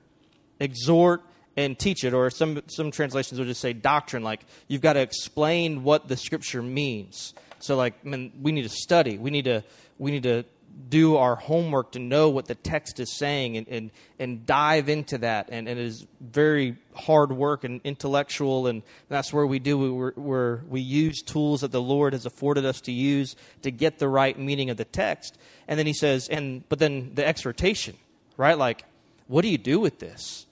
[0.60, 1.22] exhort
[1.56, 4.24] and teach it, or some some translations will just say doctrine.
[4.24, 7.34] Like you've got to explain what the scripture means.
[7.64, 9.18] So like, man, we need to study.
[9.18, 9.64] We need to
[9.98, 10.46] we need to
[10.90, 15.20] do our homework to know what the text is saying and, and, and dive into
[15.20, 15.50] that.
[15.52, 19.78] And, and, it is very hard work and intellectual, and that's where we do.
[19.78, 24.00] we we we use tools that the Lord has afforded us to use to get
[24.00, 25.38] the right meaning of the text.
[25.68, 27.96] And then he says, and but then the exhortation,
[28.36, 28.58] right?
[28.58, 28.84] Like,
[29.28, 30.46] what do you do with this?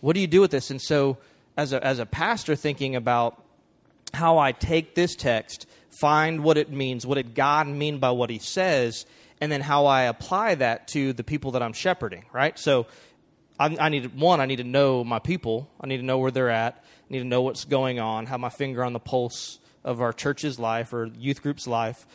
[0.00, 0.70] What do you do with this?
[0.70, 1.18] And so,
[1.56, 3.42] as a, as a pastor, thinking about
[4.14, 5.66] how I take this text,
[5.98, 9.06] find what it means, what did God mean by what he says,
[9.40, 12.58] and then how I apply that to the people that I'm shepherding, right?
[12.58, 12.86] So
[13.58, 14.40] I, I need one.
[14.40, 15.70] I need to know my people.
[15.80, 16.84] I need to know where they're at.
[16.84, 18.26] I need to know what's going on.
[18.26, 22.06] Have my finger on the pulse of our church's life or youth group's life.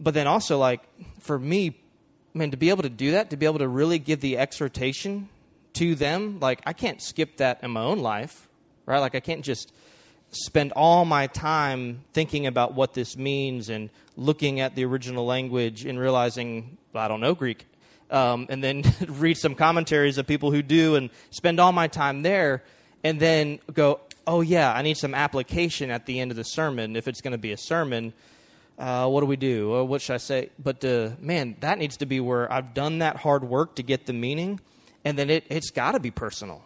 [0.00, 0.82] But then also, like
[1.20, 1.78] for me,
[2.34, 5.28] man, to be able to do that, to be able to really give the exhortation
[5.74, 8.48] to them, like I can't skip that in my own life,
[8.84, 8.98] right?
[8.98, 9.72] Like I can't just
[10.30, 15.84] spend all my time thinking about what this means and looking at the original language
[15.84, 17.66] and realizing well, I don't know Greek,
[18.10, 22.22] um, and then read some commentaries of people who do and spend all my time
[22.22, 22.62] there,
[23.04, 26.96] and then go, oh yeah, I need some application at the end of the sermon
[26.96, 28.12] if it's going to be a sermon.
[28.78, 29.84] Uh, what do we do?
[29.84, 30.50] What should I say?
[30.58, 34.06] But uh, man, that needs to be where I've done that hard work to get
[34.06, 34.60] the meaning,
[35.04, 36.62] and then it, it's got to be personal.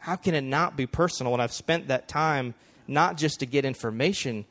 [0.00, 2.54] How can it not be personal when I've spent that time
[2.88, 4.46] not just to get information,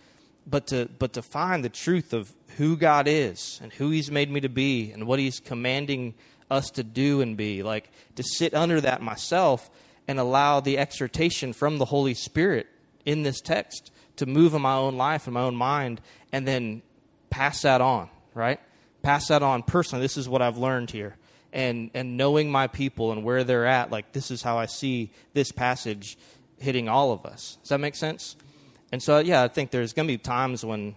[0.45, 4.31] but to but to find the truth of who God is and who He's made
[4.31, 6.13] me to be and what He's commanding
[6.49, 7.63] us to do and be.
[7.63, 9.69] Like to sit under that myself
[10.07, 12.67] and allow the exhortation from the Holy Spirit
[13.05, 15.99] in this text to move in my own life and my own mind
[16.31, 16.81] and then
[17.29, 18.59] pass that on, right?
[19.01, 20.03] Pass that on personally.
[20.03, 21.17] This is what I've learned here.
[21.51, 25.11] And and knowing my people and where they're at, like this is how I see
[25.33, 26.17] this passage
[26.59, 27.57] hitting all of us.
[27.61, 28.35] Does that make sense?
[28.91, 30.95] And so yeah, I think there's gonna be times when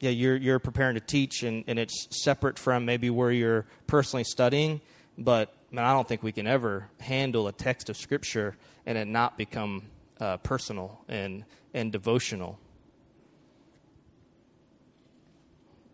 [0.00, 4.24] yeah, you're you're preparing to teach and, and it's separate from maybe where you're personally
[4.24, 4.80] studying,
[5.16, 9.08] but man, I don't think we can ever handle a text of scripture and it
[9.08, 9.82] not become
[10.20, 12.58] uh, personal and and devotional.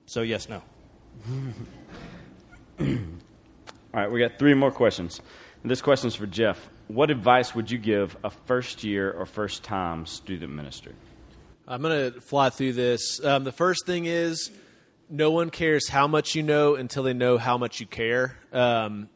[0.06, 0.62] So yes, no.
[2.80, 5.20] All right, we got three more questions.
[5.62, 6.68] And this question is for Jeff.
[6.88, 10.92] What advice would you give a first year or first time student minister?
[11.66, 13.24] I'm going to fly through this.
[13.24, 14.50] Um, the first thing is
[15.08, 18.36] no one cares how much you know until they know how much you care.
[18.52, 19.08] Um,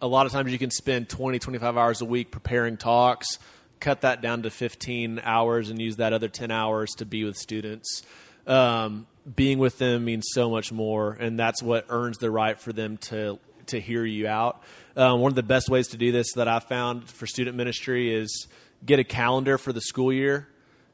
[0.00, 3.38] a lot of times you can spend 20, 25 hours a week preparing talks,
[3.80, 7.36] cut that down to 15 hours, and use that other 10 hours to be with
[7.36, 8.02] students.
[8.46, 9.06] Um,
[9.36, 12.96] being with them means so much more, and that's what earns the right for them
[12.96, 14.62] to to hear you out.
[15.00, 18.14] Um, one of the best ways to do this that I found for student ministry
[18.14, 18.46] is
[18.84, 20.46] get a calendar for the school year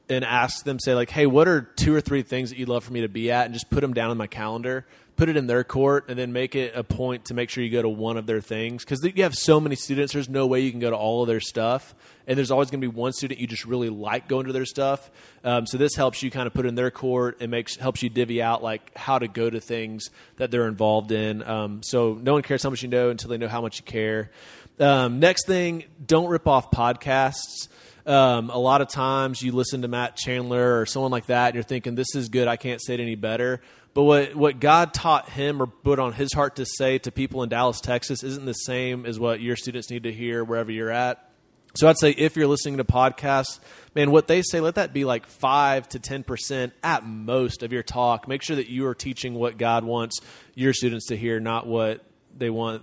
[0.09, 2.85] and ask them, say like, "Hey, what are two or three things that you'd love
[2.85, 4.87] for me to be at?" and just put them down in my calendar.
[5.17, 7.71] Put it in their court, and then make it a point to make sure you
[7.71, 10.13] go to one of their things because you have so many students.
[10.13, 11.95] There's no way you can go to all of their stuff,
[12.27, 14.67] and there's always going to be one student you just really like going to their
[14.67, 15.11] stuff.
[15.43, 18.11] Um, so this helps you kind of put in their court and makes helps you
[18.11, 21.43] divvy out like how to go to things that they're involved in.
[21.43, 23.85] Um, so no one cares how much you know until they know how much you
[23.85, 24.31] care.
[24.79, 27.69] Um, next thing, don't rip off podcasts.
[28.05, 31.55] Um, a lot of times you listen to Matt Chandler or someone like that, and
[31.55, 32.47] you're thinking, "This is good.
[32.47, 33.63] I can't say it any better."
[33.97, 37.43] But what what God taught him or put on his heart to say to people
[37.43, 40.91] in Dallas, Texas, isn't the same as what your students need to hear wherever you're
[40.91, 41.31] at.
[41.77, 43.59] So I'd say if you're listening to podcasts,
[43.95, 47.73] man, what they say, let that be like five to ten percent at most of
[47.73, 48.29] your talk.
[48.29, 50.21] Make sure that you are teaching what God wants
[50.55, 52.05] your students to hear, not what
[52.37, 52.83] they want,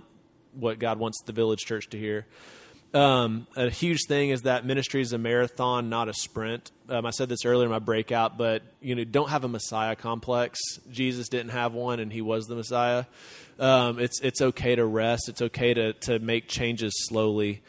[0.52, 2.26] what God wants the village church to hear.
[2.94, 6.70] Um, a huge thing is that ministry is a marathon, not a sprint.
[6.88, 9.96] Um, I said this earlier in my breakout, but you know, don't have a Messiah
[9.96, 10.60] complex.
[10.92, 13.06] Jesus didn't have one, and He was the Messiah.
[13.58, 15.28] Um, it's it's okay to rest.
[15.28, 17.62] It's okay to to make changes slowly.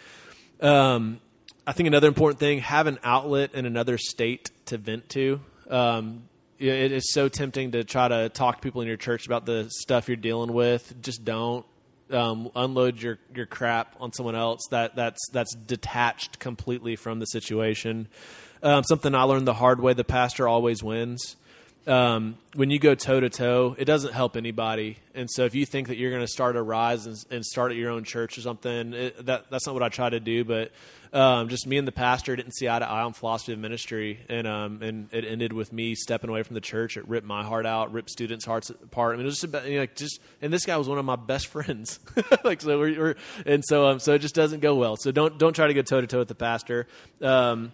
[0.61, 1.19] Um,
[1.65, 5.41] I think another important thing: have an outlet in another state to vent to.
[5.71, 9.45] Um, it is so tempting to try to talk to people in your church about
[9.45, 11.01] the stuff you're dealing with.
[11.01, 11.65] Just don't
[12.11, 14.61] um, unload your, your crap on someone else.
[14.71, 18.07] That that's that's detached completely from the situation.
[18.63, 21.35] Um, something I learned the hard way: the pastor always wins.
[21.87, 24.97] Um, when you go toe to toe, it doesn't help anybody.
[25.13, 27.71] And so, if you think that you're going to start a rise and, and, start
[27.71, 30.43] at your own church or something, it, that that's not what I try to do.
[30.43, 30.71] But
[31.13, 34.19] um, just me and the pastor didn't see eye to eye on philosophy of ministry,
[34.29, 36.97] and um, and it ended with me stepping away from the church.
[36.97, 39.13] It ripped my heart out, ripped students' hearts apart.
[39.13, 40.97] I mean, it was just about, you know, like just and this guy was one
[40.97, 41.99] of my best friends.
[42.43, 44.97] like so, we're, we're, and so um, so it just doesn't go well.
[44.97, 46.87] So don't don't try to go toe to toe with the pastor.
[47.21, 47.73] Um,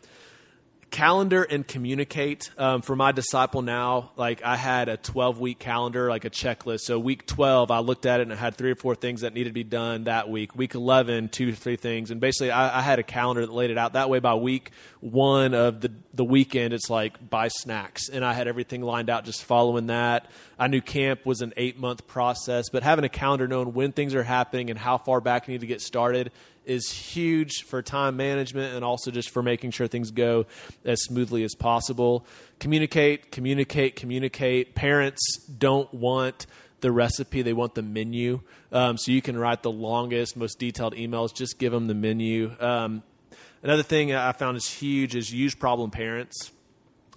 [0.92, 2.52] calendar and communicate.
[2.58, 6.82] Um, for my disciple now like i had a 12 week calendar like a checklist.
[6.82, 9.34] So week 12 i looked at it and i had three or four things that
[9.34, 10.56] needed to be done that week.
[10.56, 12.12] Week 11 two three things.
[12.12, 13.94] And basically I, I, had a calendar that laid it out.
[13.94, 18.10] That way by week one of the, the weekend it's like buy snacks.
[18.10, 20.30] And i had everything lined out just following that.
[20.60, 24.14] I knew camp was an eight month process but having a calendar knowing when things
[24.14, 26.32] are happening and how far back you need to get started
[26.66, 30.46] is huge for time management and also just for making sure things go
[30.86, 32.26] as smoothly as possible.
[32.60, 34.76] Communicate, communicate, communicate.
[34.76, 36.46] Parents don't want
[36.82, 38.42] the recipe, they want the menu.
[38.72, 41.34] Um, so you can write the longest, most detailed emails.
[41.34, 42.56] Just give them the menu.
[42.60, 43.04] Um,
[43.64, 46.52] another thing I found is huge is use problem parents.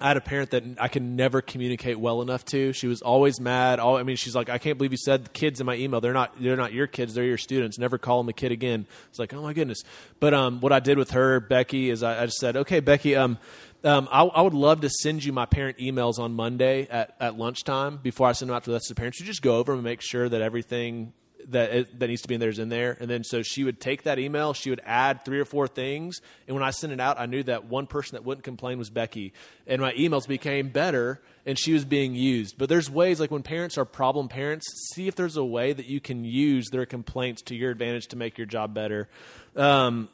[0.00, 2.72] I had a parent that I could never communicate well enough to.
[2.72, 3.78] She was always mad.
[3.78, 6.00] All, I mean, she's like, I can't believe you said kids in my email.
[6.00, 6.34] They're not.
[6.40, 7.14] They're not your kids.
[7.14, 7.78] They're your students.
[7.78, 8.86] Never call them a kid again.
[9.08, 9.82] It's like, oh my goodness.
[10.18, 13.14] But um, what I did with her, Becky, is I, I just said, okay, Becky,
[13.14, 13.38] um,
[13.84, 17.36] um, I, I, would love to send you my parent emails on Monday at, at
[17.36, 19.20] lunchtime before I send them out to the rest of the parents.
[19.20, 21.12] You just go over and make sure that everything
[21.50, 22.96] that that needs to be in there is in there.
[23.00, 26.20] And then so she would take that email, she would add three or four things,
[26.46, 28.90] and when I sent it out, I knew that one person that wouldn't complain was
[28.90, 29.32] Becky,
[29.66, 32.56] and my emails became better, and she was being used.
[32.58, 35.86] But there's ways like when parents are problem parents, see if there's a way that
[35.86, 39.08] you can use their complaints to your advantage to make your job better.
[39.56, 40.08] Um,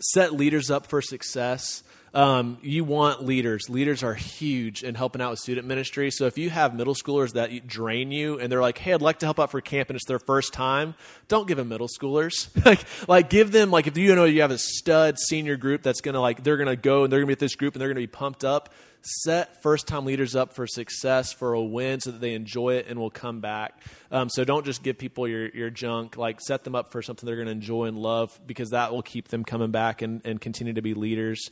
[0.00, 1.82] set leaders up for success
[2.14, 3.68] um, you want leaders.
[3.68, 6.10] Leaders are huge in helping out with student ministry.
[6.10, 9.18] So if you have middle schoolers that drain you and they're like, "Hey, I'd like
[9.20, 10.94] to help out for camp," and it's their first time,
[11.28, 12.48] don't give them middle schoolers.
[12.64, 16.00] like, like give them like if you know you have a stud senior group that's
[16.00, 18.00] gonna like they're gonna go and they're gonna be at this group and they're gonna
[18.00, 18.72] be pumped up.
[19.08, 22.86] Set first time leaders up for success, for a win, so that they enjoy it
[22.88, 23.82] and will come back.
[24.10, 26.18] Um, so don't just give people your, your junk.
[26.18, 29.02] Like set them up for something they're going to enjoy and love because that will
[29.02, 31.50] keep them coming back and, and continue to be leaders.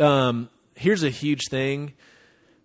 [0.00, 1.92] Um, here's a huge thing: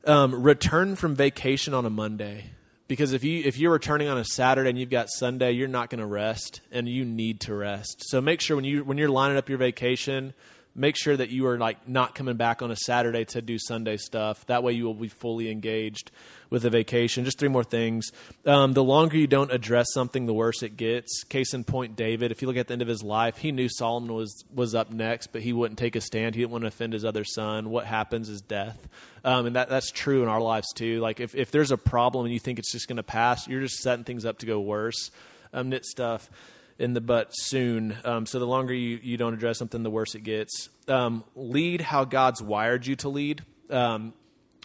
[0.05, 2.45] um, return from vacation on a Monday.
[2.88, 5.89] Because if you if you're returning on a Saturday and you've got Sunday, you're not
[5.89, 8.03] going to rest, and you need to rest.
[8.07, 10.34] So make sure when you when you're lining up your vacation,
[10.76, 13.95] make sure that you are like not coming back on a Saturday to do Sunday
[13.97, 14.45] stuff.
[14.47, 16.11] That way, you will be fully engaged
[16.49, 17.23] with a vacation.
[17.23, 18.11] Just three more things.
[18.45, 21.23] Um, the longer you don't address something, the worse it gets.
[21.23, 22.32] Case in point, David.
[22.32, 24.91] If you look at the end of his life, he knew Solomon was was up
[24.91, 26.36] next, but he wouldn't take a stand.
[26.36, 27.69] He didn't want to offend his other son.
[27.69, 28.88] What happens is death,
[29.23, 30.99] um, and that that's true in our lives too.
[30.99, 33.61] Like if if there's a problem and you think it's just going to pass, you're
[33.61, 35.09] just setting things up to go worse.
[35.53, 36.30] Um, knit stuff
[36.78, 37.97] in the butt soon.
[38.03, 40.69] Um, so the longer you, you don't address something, the worse it gets.
[40.88, 43.43] Um, lead how God's wired you to lead.
[43.69, 44.13] Um,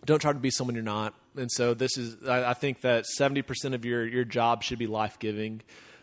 [0.05, 1.15] don't try to be someone you're not.
[1.37, 4.87] And so this is, I, I think that 70% of your, your job should be
[4.87, 5.63] life giving.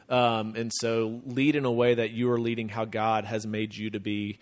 [0.09, 3.75] Um, and so lead in a way that you are leading how God has made
[3.75, 4.39] you to be.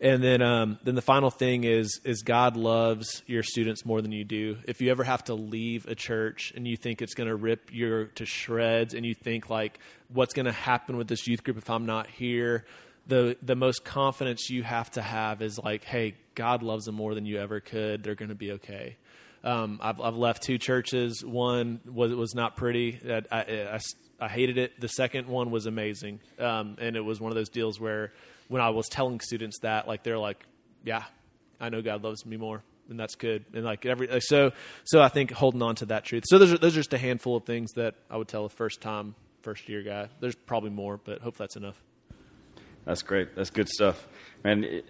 [0.00, 4.12] And then, um, then the final thing is is God loves your students more than
[4.12, 4.58] you do.
[4.66, 7.72] If you ever have to leave a church and you think it's going to rip
[7.72, 9.78] you to shreds, and you think like,
[10.08, 12.64] what's going to happen with this youth group if I'm not here?
[13.06, 17.14] The the most confidence you have to have is like, hey, God loves them more
[17.14, 18.02] than you ever could.
[18.02, 18.96] They're going to be okay.
[19.44, 21.22] Um, I've, I've left two churches.
[21.22, 22.98] One was was not pretty.
[23.06, 23.80] I, I,
[24.18, 24.80] I, hated it.
[24.80, 28.12] The second one was amazing, um, and it was one of those deals where
[28.48, 30.44] when I was telling students that, like they're like,
[30.84, 31.04] "Yeah,
[31.60, 33.44] I know God loves me more." and that's good.
[33.54, 34.52] And like every like, so
[34.84, 36.24] so I think holding on to that truth.
[36.26, 38.48] So those are those are just a handful of things that I would tell a
[38.48, 40.08] first time first year guy.
[40.20, 41.82] There's probably more, but hope that's enough.
[42.84, 43.34] That's great.
[43.34, 44.06] That's good stuff.
[44.42, 44.82] And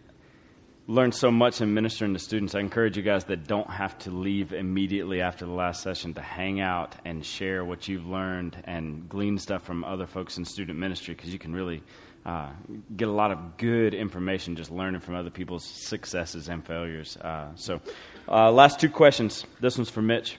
[0.87, 2.55] learned so much in ministering to students.
[2.55, 6.21] I encourage you guys that don't have to leave immediately after the last session to
[6.21, 10.79] hang out and share what you've learned and glean stuff from other folks in student
[10.79, 11.83] ministry because you can really
[12.25, 12.51] uh,
[12.97, 17.17] get a lot of good information just learning from other people's successes and failures.
[17.19, 17.81] Uh, so,
[18.29, 19.45] uh, last two questions.
[19.61, 20.39] This one's for Mitch.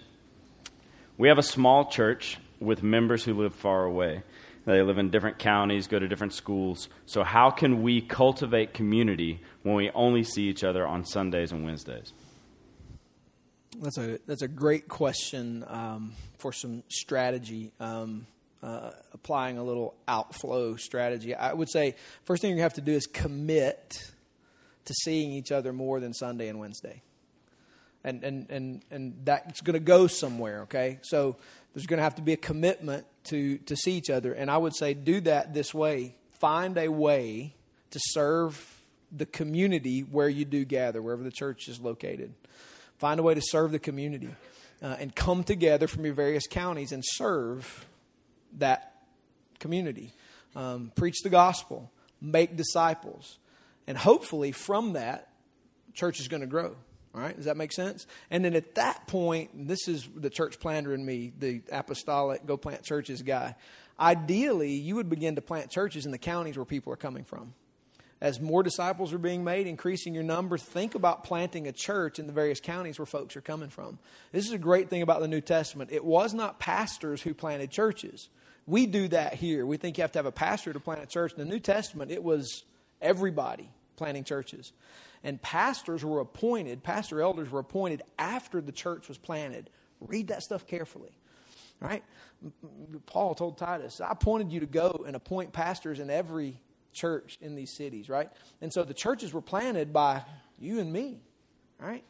[1.18, 4.24] We have a small church with members who live far away.
[4.66, 6.90] They live in different counties, go to different schools.
[7.06, 11.64] So, how can we cultivate community when we only see each other on Sundays and
[11.64, 12.14] Wednesdays?
[13.80, 17.72] That's a that's a great question um, for some strategy.
[17.80, 18.26] Um,
[18.66, 22.94] uh, applying a little outflow strategy, I would say first thing you have to do
[22.94, 24.12] is commit
[24.86, 27.02] to seeing each other more than Sunday and Wednesday,
[28.04, 30.64] and and and and that's going to go somewhere.
[30.64, 31.38] Okay, so
[31.76, 34.34] there's going to have to be a commitment to, to see each other.
[34.34, 37.54] And I would say do that this way find a way
[37.92, 42.34] to serve the community where you do gather, wherever the church is located.
[42.98, 44.30] Find a way to serve the community
[44.82, 47.86] uh, and come together from your various counties and serve
[48.60, 48.94] that
[49.60, 50.12] community.
[50.56, 51.92] Um, preach the gospel,
[52.22, 53.38] make disciples.
[53.88, 55.30] And hopefully, from that,
[55.94, 56.76] church is going to grow.
[57.14, 58.08] All right, does that make sense?
[58.30, 62.58] And then at that point, this is the church planter in me, the apostolic go
[62.58, 63.56] plant churches guy.
[63.98, 67.54] Ideally, you would begin to plant churches in the counties where people are coming from.
[68.20, 72.28] As more disciples are being made, increasing your number, think about planting a church in
[72.28, 74.00] the various counties where folks are coming from.
[74.32, 75.92] This is a great thing about the New Testament.
[75.94, 78.30] It was not pastors who planted churches.
[78.68, 79.66] We do that here.
[79.66, 81.34] We think you have to have a pastor to plant a church.
[81.34, 82.64] In the New Testament, it was
[83.02, 84.74] everybody planting churches.
[85.24, 89.70] And pastors were appointed, pastor elders were appointed after the church was planted.
[90.00, 91.12] Read that stuff carefully.
[91.80, 92.04] right?
[93.06, 96.60] Paul told Titus, I appointed you to go and appoint pastors in every
[96.94, 98.30] church in these cities, right?
[98.62, 100.24] And so the churches were planted by
[100.60, 101.20] you and me,
[101.80, 102.04] right?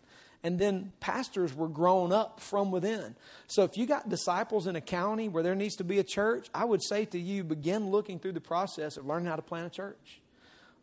[0.45, 3.15] And then pastors were grown up from within.
[3.47, 6.49] So if you got disciples in a county where there needs to be a church,
[6.53, 9.65] I would say to you, begin looking through the process of learning how to plant
[9.65, 10.21] a church.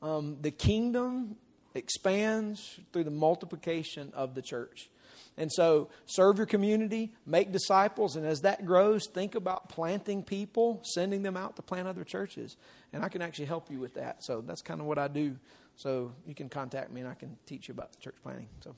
[0.03, 1.37] Um, the kingdom
[1.77, 4.91] expands through the multiplication of the church.
[5.37, 10.83] And so, serve your community, make disciples, and as that grows, think about planting people,
[10.85, 12.57] sending them out to plant other churches.
[12.93, 14.25] And I can actually help you with that.
[14.25, 15.37] So, that's kind of what I do.
[15.77, 18.49] So, you can contact me and I can teach you about church planting.
[18.63, 18.75] So,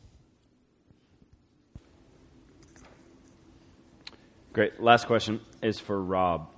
[4.55, 4.81] Great.
[4.81, 6.49] Last question is for Rob.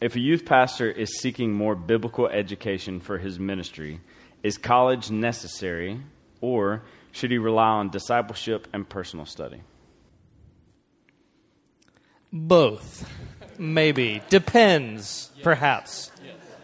[0.00, 4.00] If a youth pastor is seeking more biblical education for his ministry,
[4.42, 6.00] is college necessary
[6.40, 6.82] or
[7.12, 9.60] should he rely on discipleship and personal study?
[12.32, 13.06] Both.
[13.58, 14.22] Maybe.
[14.30, 16.10] Depends, perhaps.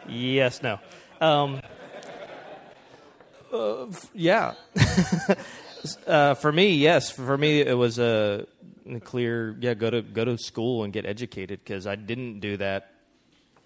[0.08, 0.78] Yes, no.
[1.20, 1.60] Um,
[3.52, 4.54] uh, f- yeah.
[6.06, 7.10] uh, for me, yes.
[7.10, 8.46] For me, it was a
[9.02, 12.92] clear, yeah, go to, go to school and get educated because I didn't do that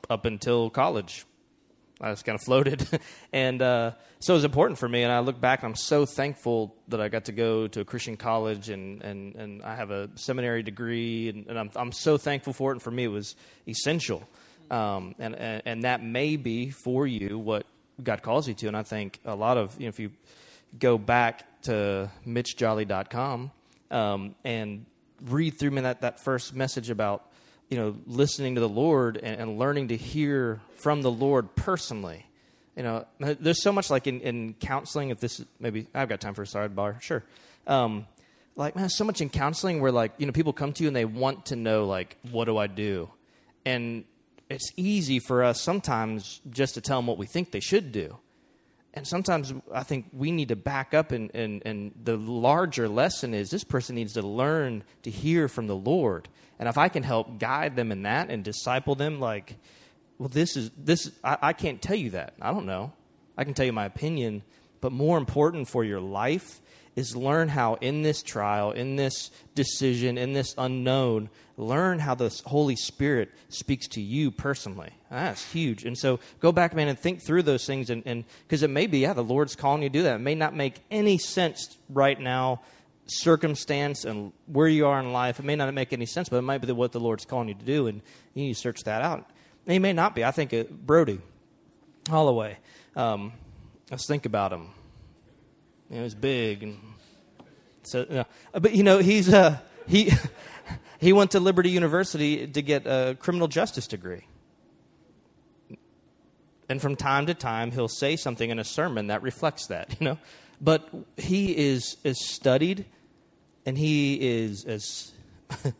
[0.09, 1.25] up until college.
[2.01, 2.87] I just kind of floated.
[3.33, 5.03] and uh, so it was important for me.
[5.03, 7.85] And I look back and I'm so thankful that I got to go to a
[7.85, 11.29] Christian college and, and, and I have a seminary degree.
[11.29, 12.75] And, and I'm, I'm so thankful for it.
[12.75, 13.35] And for me, it was
[13.67, 14.29] essential.
[14.71, 17.67] Um, and, and, and that may be for you what
[18.03, 18.69] God calls you to.
[18.69, 20.11] And I think a lot of, you know, if you
[20.79, 23.51] go back to mitchjolly.com
[23.91, 24.87] um, and
[25.23, 27.29] read through me that, that first message about
[27.69, 32.25] you know, listening to the Lord and, and, learning to hear from the Lord personally.
[32.77, 35.11] You know, there's so much like in, in counseling.
[35.11, 37.25] If this maybe I've got time for a sidebar, sure.
[37.67, 38.07] Um,
[38.57, 40.97] like man, so much in counseling where like you know people come to you and
[40.97, 43.11] they want to know like what do I do,
[43.67, 44.05] and
[44.49, 48.17] it's easy for us sometimes just to tell them what we think they should do.
[48.99, 53.33] And sometimes I think we need to back up, and, and, and the larger lesson
[53.33, 56.29] is this person needs to learn to hear from the Lord
[56.59, 59.57] and if I can help guide them in that and disciple them, like,
[60.19, 61.11] well, this is this.
[61.23, 62.35] I, I can't tell you that.
[62.41, 62.93] I don't know.
[63.37, 64.43] I can tell you my opinion,
[64.81, 66.61] but more important for your life
[66.99, 72.29] is learn how in this trial, in this decision, in this unknown, learn how the
[72.45, 74.91] Holy Spirit speaks to you personally.
[75.09, 75.85] That's huge.
[75.85, 77.89] And so go back, man, and think through those things.
[77.89, 80.17] And because it may be, yeah, the Lord's calling you to do that.
[80.17, 82.63] It may not make any sense right now
[83.07, 85.39] circumstance and where you are in life.
[85.39, 87.55] It may not make any sense, but it might be what the Lord's calling you
[87.55, 88.03] to do, and
[88.35, 89.31] you need to search that out.
[89.67, 90.25] And he may not be.
[90.25, 91.21] I think uh, Brody
[92.09, 92.59] Holloway.
[92.97, 93.33] Um,
[93.89, 94.71] let's think about him.
[95.91, 96.79] Know, he's big, and
[97.83, 98.07] so.
[98.09, 100.13] You know, but you know, he's uh, he
[100.99, 104.25] he went to Liberty University to get a criminal justice degree.
[106.71, 110.05] And from time to time, he'll say something in a sermon that reflects that, you
[110.05, 110.19] know.
[110.61, 112.85] But he is is studied
[113.65, 115.13] and he is as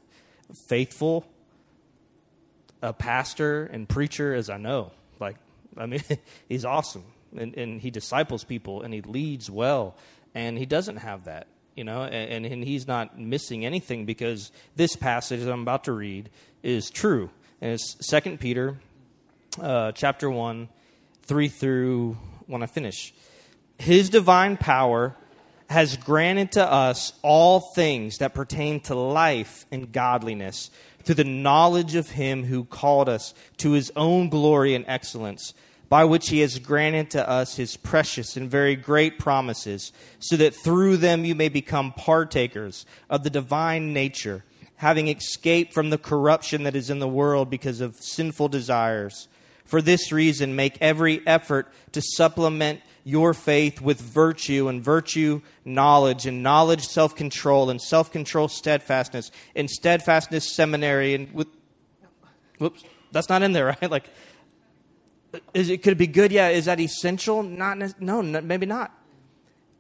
[0.69, 1.27] faithful
[2.83, 4.93] a pastor and preacher as I know.
[5.19, 5.37] Like,
[5.77, 6.03] I mean,
[6.49, 7.05] he's awesome,
[7.37, 9.97] and, and he disciples people, and he leads well,
[10.35, 11.47] and he doesn't have that,
[11.79, 15.93] you know, and, and he's not missing anything because this passage that I'm about to
[15.93, 16.29] read
[16.65, 18.81] is true, and it's Second Peter,
[19.61, 20.69] uh, chapter one,
[21.23, 22.17] three through
[22.49, 23.15] when I finish.
[23.79, 25.15] His divine power
[25.71, 30.73] has granted to us all things that pertain to life and godliness
[31.05, 35.55] through the knowledge of him who called us to his own glory and excellence
[35.89, 40.55] by which he has granted to us his precious and very great promises so that
[40.55, 44.45] through them you may become partakers of the divine nature
[44.77, 49.29] having escaped from the corruption that is in the world because of sinful desires
[49.65, 56.27] for this reason make every effort to supplement your faith with virtue, and virtue, knowledge,
[56.27, 61.49] and knowledge, self control, and self control, steadfastness, and steadfastness, seminary, and with.
[62.59, 63.91] Whoops, that's not in there, right?
[63.91, 64.11] Like,
[65.55, 66.33] is it could it be good?
[66.33, 66.49] Yeah.
[66.49, 67.43] Is that essential?
[67.43, 68.01] Not.
[68.01, 68.95] No, maybe not.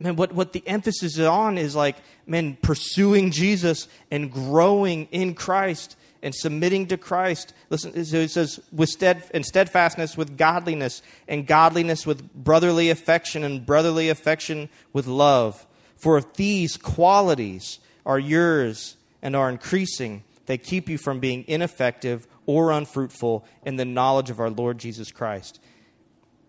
[0.00, 5.34] Man, what, what the emphasis is on is like, man, pursuing Jesus and growing in
[5.34, 7.52] Christ and submitting to Christ.
[7.68, 13.66] Listen, it says, with stead, and steadfastness with godliness, and godliness with brotherly affection, and
[13.66, 15.66] brotherly affection with love.
[15.96, 22.26] For if these qualities are yours and are increasing, they keep you from being ineffective
[22.48, 25.60] or unfruitful in the knowledge of our Lord Jesus Christ.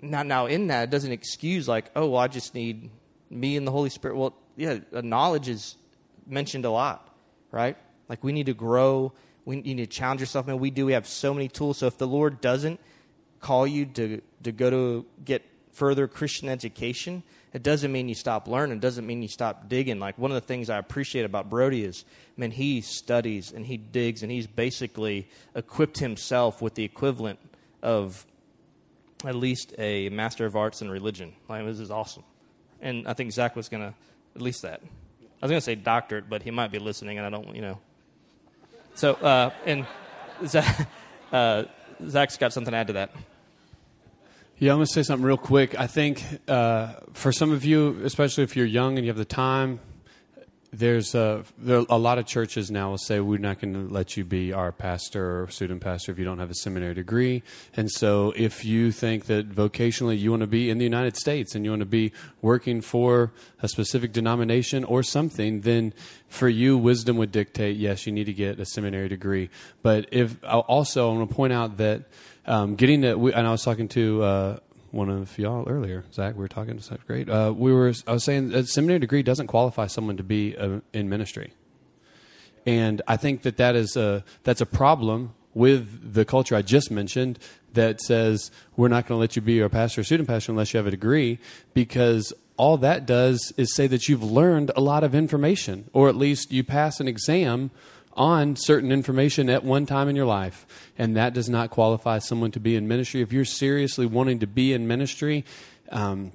[0.02, 2.90] Now, now in that, it doesn't excuse like, oh, well, I just need
[3.30, 4.16] me and the Holy Spirit.
[4.16, 5.76] Well, yeah, knowledge is
[6.26, 7.14] mentioned a lot,
[7.52, 7.76] right?
[8.08, 9.14] Like we need to grow
[9.50, 10.60] we, need to challenge yourself, man.
[10.60, 10.86] We do.
[10.86, 11.80] We have so many tools.
[11.80, 12.80] So if the Lord doesn't
[13.40, 18.48] call you to, to go to get further Christian education, it doesn't mean you stop
[18.48, 18.78] learning.
[18.78, 20.00] It doesn't mean you stop digging.
[20.00, 22.06] Like one of the things I appreciate about Brody is,
[22.38, 27.40] man, he studies and he digs and he's basically equipped himself with the equivalent
[27.82, 28.26] of
[29.26, 31.34] at least a Master of Arts in religion.
[31.48, 32.24] Like this is awesome.
[32.82, 33.94] And I think Zach was going to,
[34.36, 34.82] at least that.
[35.42, 37.62] I was going to say doctorate, but he might be listening and I don't, you
[37.62, 37.80] know.
[38.94, 39.88] So, uh, and
[40.46, 40.88] Zach,
[41.32, 41.64] uh,
[42.08, 43.12] Zach's got something to add to that.
[44.62, 45.80] Yeah, I'm going to say something real quick.
[45.80, 49.24] I think uh, for some of you, especially if you're young and you have the
[49.24, 49.80] time,
[50.74, 54.18] there's a, there a lot of churches now will say we're not going to let
[54.18, 57.42] you be our pastor or student pastor if you don't have a seminary degree.
[57.74, 61.56] And so, if you think that vocationally you want to be in the United States
[61.56, 63.32] and you want to be working for
[63.64, 65.94] a specific denomination or something, then
[66.28, 69.50] for you, wisdom would dictate yes, you need to get a seminary degree.
[69.82, 72.04] But if also, I want to point out that
[72.50, 74.24] um, getting to, and I was talking to.
[74.24, 74.60] Uh,
[74.92, 76.34] one of y'all earlier, Zach.
[76.34, 76.80] We were talking.
[76.80, 77.30] So great.
[77.30, 77.94] Uh, we were.
[78.08, 81.54] I was saying a seminary degree doesn't qualify someone to be uh, in ministry,
[82.66, 86.90] and I think that that is a that's a problem with the culture I just
[86.92, 87.40] mentioned
[87.74, 90.74] that says we're not going to let you be a pastor or student pastor unless
[90.74, 91.40] you have a degree
[91.74, 96.16] because all that does is say that you've learned a lot of information or at
[96.16, 97.72] least you pass an exam
[98.20, 100.68] on certain information at one time in your life,
[100.98, 103.22] and that does not qualify someone to be in ministry.
[103.22, 105.46] If you're seriously wanting to be in ministry,
[105.90, 106.34] um,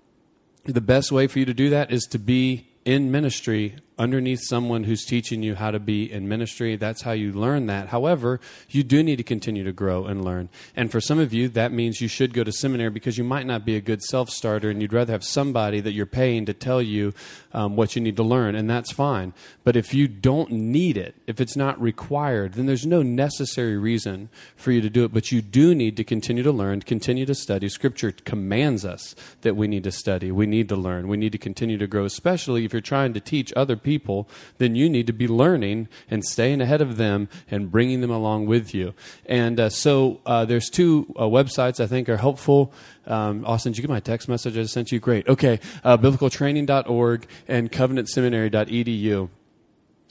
[0.64, 4.84] the best way for you to do that is to be in ministry underneath someone
[4.84, 6.76] who's teaching you how to be in ministry.
[6.76, 7.88] That's how you learn that.
[7.88, 10.48] However, you do need to continue to grow and learn.
[10.74, 13.46] And for some of you, that means you should go to seminary because you might
[13.46, 16.54] not be a good self starter and you'd rather have somebody that you're paying to
[16.54, 17.14] tell you
[17.52, 19.32] um, what you need to learn, and that's fine.
[19.62, 24.28] But if you don't need it, if it's not required, then there's no necessary reason
[24.56, 25.12] for you to do it.
[25.12, 27.68] But you do need to continue to learn, continue to study.
[27.68, 31.38] Scripture commands us that we need to study, we need to learn, we need to
[31.38, 34.28] continue to grow, especially if you're trying to teach other people,
[34.58, 38.46] then you need to be learning and staying ahead of them and bringing them along
[38.46, 38.94] with you.
[39.26, 42.72] And uh, so uh, there's two uh, websites I think are helpful.
[43.06, 44.98] Um, Austin, did you get my text message I just sent you?
[44.98, 45.28] Great.
[45.28, 45.60] Okay.
[45.84, 49.28] Uh, biblicaltraining.org and covenantseminary.edu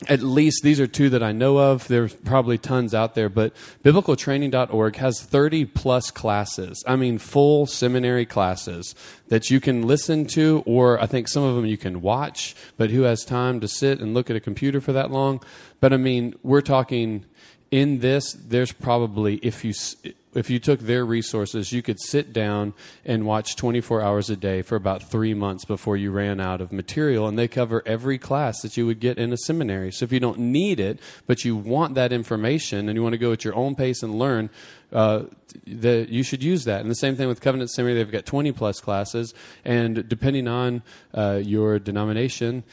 [0.10, 1.88] at least these are two that I know of.
[1.88, 6.84] There's probably tons out there, but biblicaltraining.org has 30 plus classes.
[6.88, 8.96] I mean, full seminary classes
[9.28, 12.90] that you can listen to, or I think some of them you can watch, but
[12.90, 15.42] who has time to sit and look at a computer for that long?
[15.80, 17.26] But I mean, we're talking
[17.72, 19.74] in this, there's probably, if you,
[20.36, 22.74] if you took their resources, you could sit down
[23.06, 26.72] and watch 24 hours a day for about three months before you ran out of
[26.72, 27.28] material.
[27.28, 29.92] And they cover every class that you would get in a seminary.
[29.92, 33.20] So if you don't need it, but you want that information and you want to
[33.20, 34.50] go at your own pace and learn,
[34.92, 35.24] uh,
[35.66, 36.82] you should use that.
[36.82, 39.34] And the same thing with Covenant Seminary, they've got 20 plus classes.
[39.64, 42.64] And depending on uh, your denomination,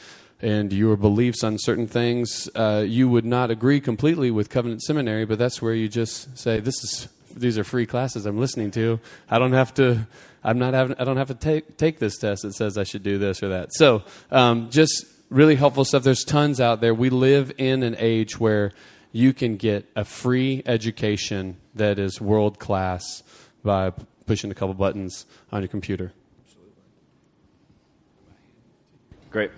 [0.43, 5.23] and your beliefs on certain things, uh, you would not agree completely with Covenant Seminary,
[5.23, 8.99] but that's where you just say, "This is these are free classes I'm listening to.
[9.29, 10.07] I don't have to.
[10.43, 10.95] I'm not having.
[10.99, 13.49] I don't have to take take this test that says I should do this or
[13.49, 13.73] that.
[13.73, 16.03] So um, just really helpful stuff.
[16.03, 16.93] There's tons out there.
[16.93, 18.71] We live in an age where
[19.11, 23.23] you can get a free education that is world class
[23.63, 23.91] by
[24.25, 26.13] pushing a couple buttons on your computer.
[29.29, 29.51] Great.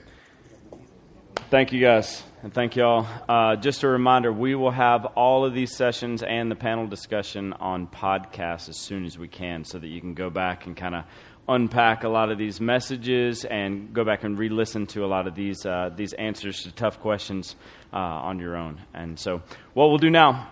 [1.54, 3.06] Thank you guys, and thank y'all.
[3.30, 7.54] Uh, just a reminder we will have all of these sessions and the panel discussion
[7.54, 10.96] on podcast as soon as we can so that you can go back and kind
[10.96, 11.04] of
[11.48, 15.28] unpack a lot of these messages and go back and re listen to a lot
[15.28, 17.56] of these, uh, these answers to tough questions
[17.94, 18.82] uh, on your own.
[18.92, 19.44] And so,
[19.76, 20.50] what we'll do now,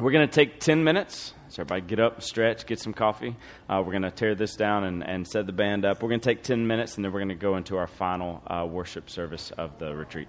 [0.00, 1.32] we're going to take 10 minutes.
[1.54, 3.36] So, everybody get up, stretch, get some coffee.
[3.68, 6.02] Uh, we're going to tear this down and, and set the band up.
[6.02, 8.42] We're going to take 10 minutes, and then we're going to go into our final
[8.48, 10.26] uh, worship service of the retreat.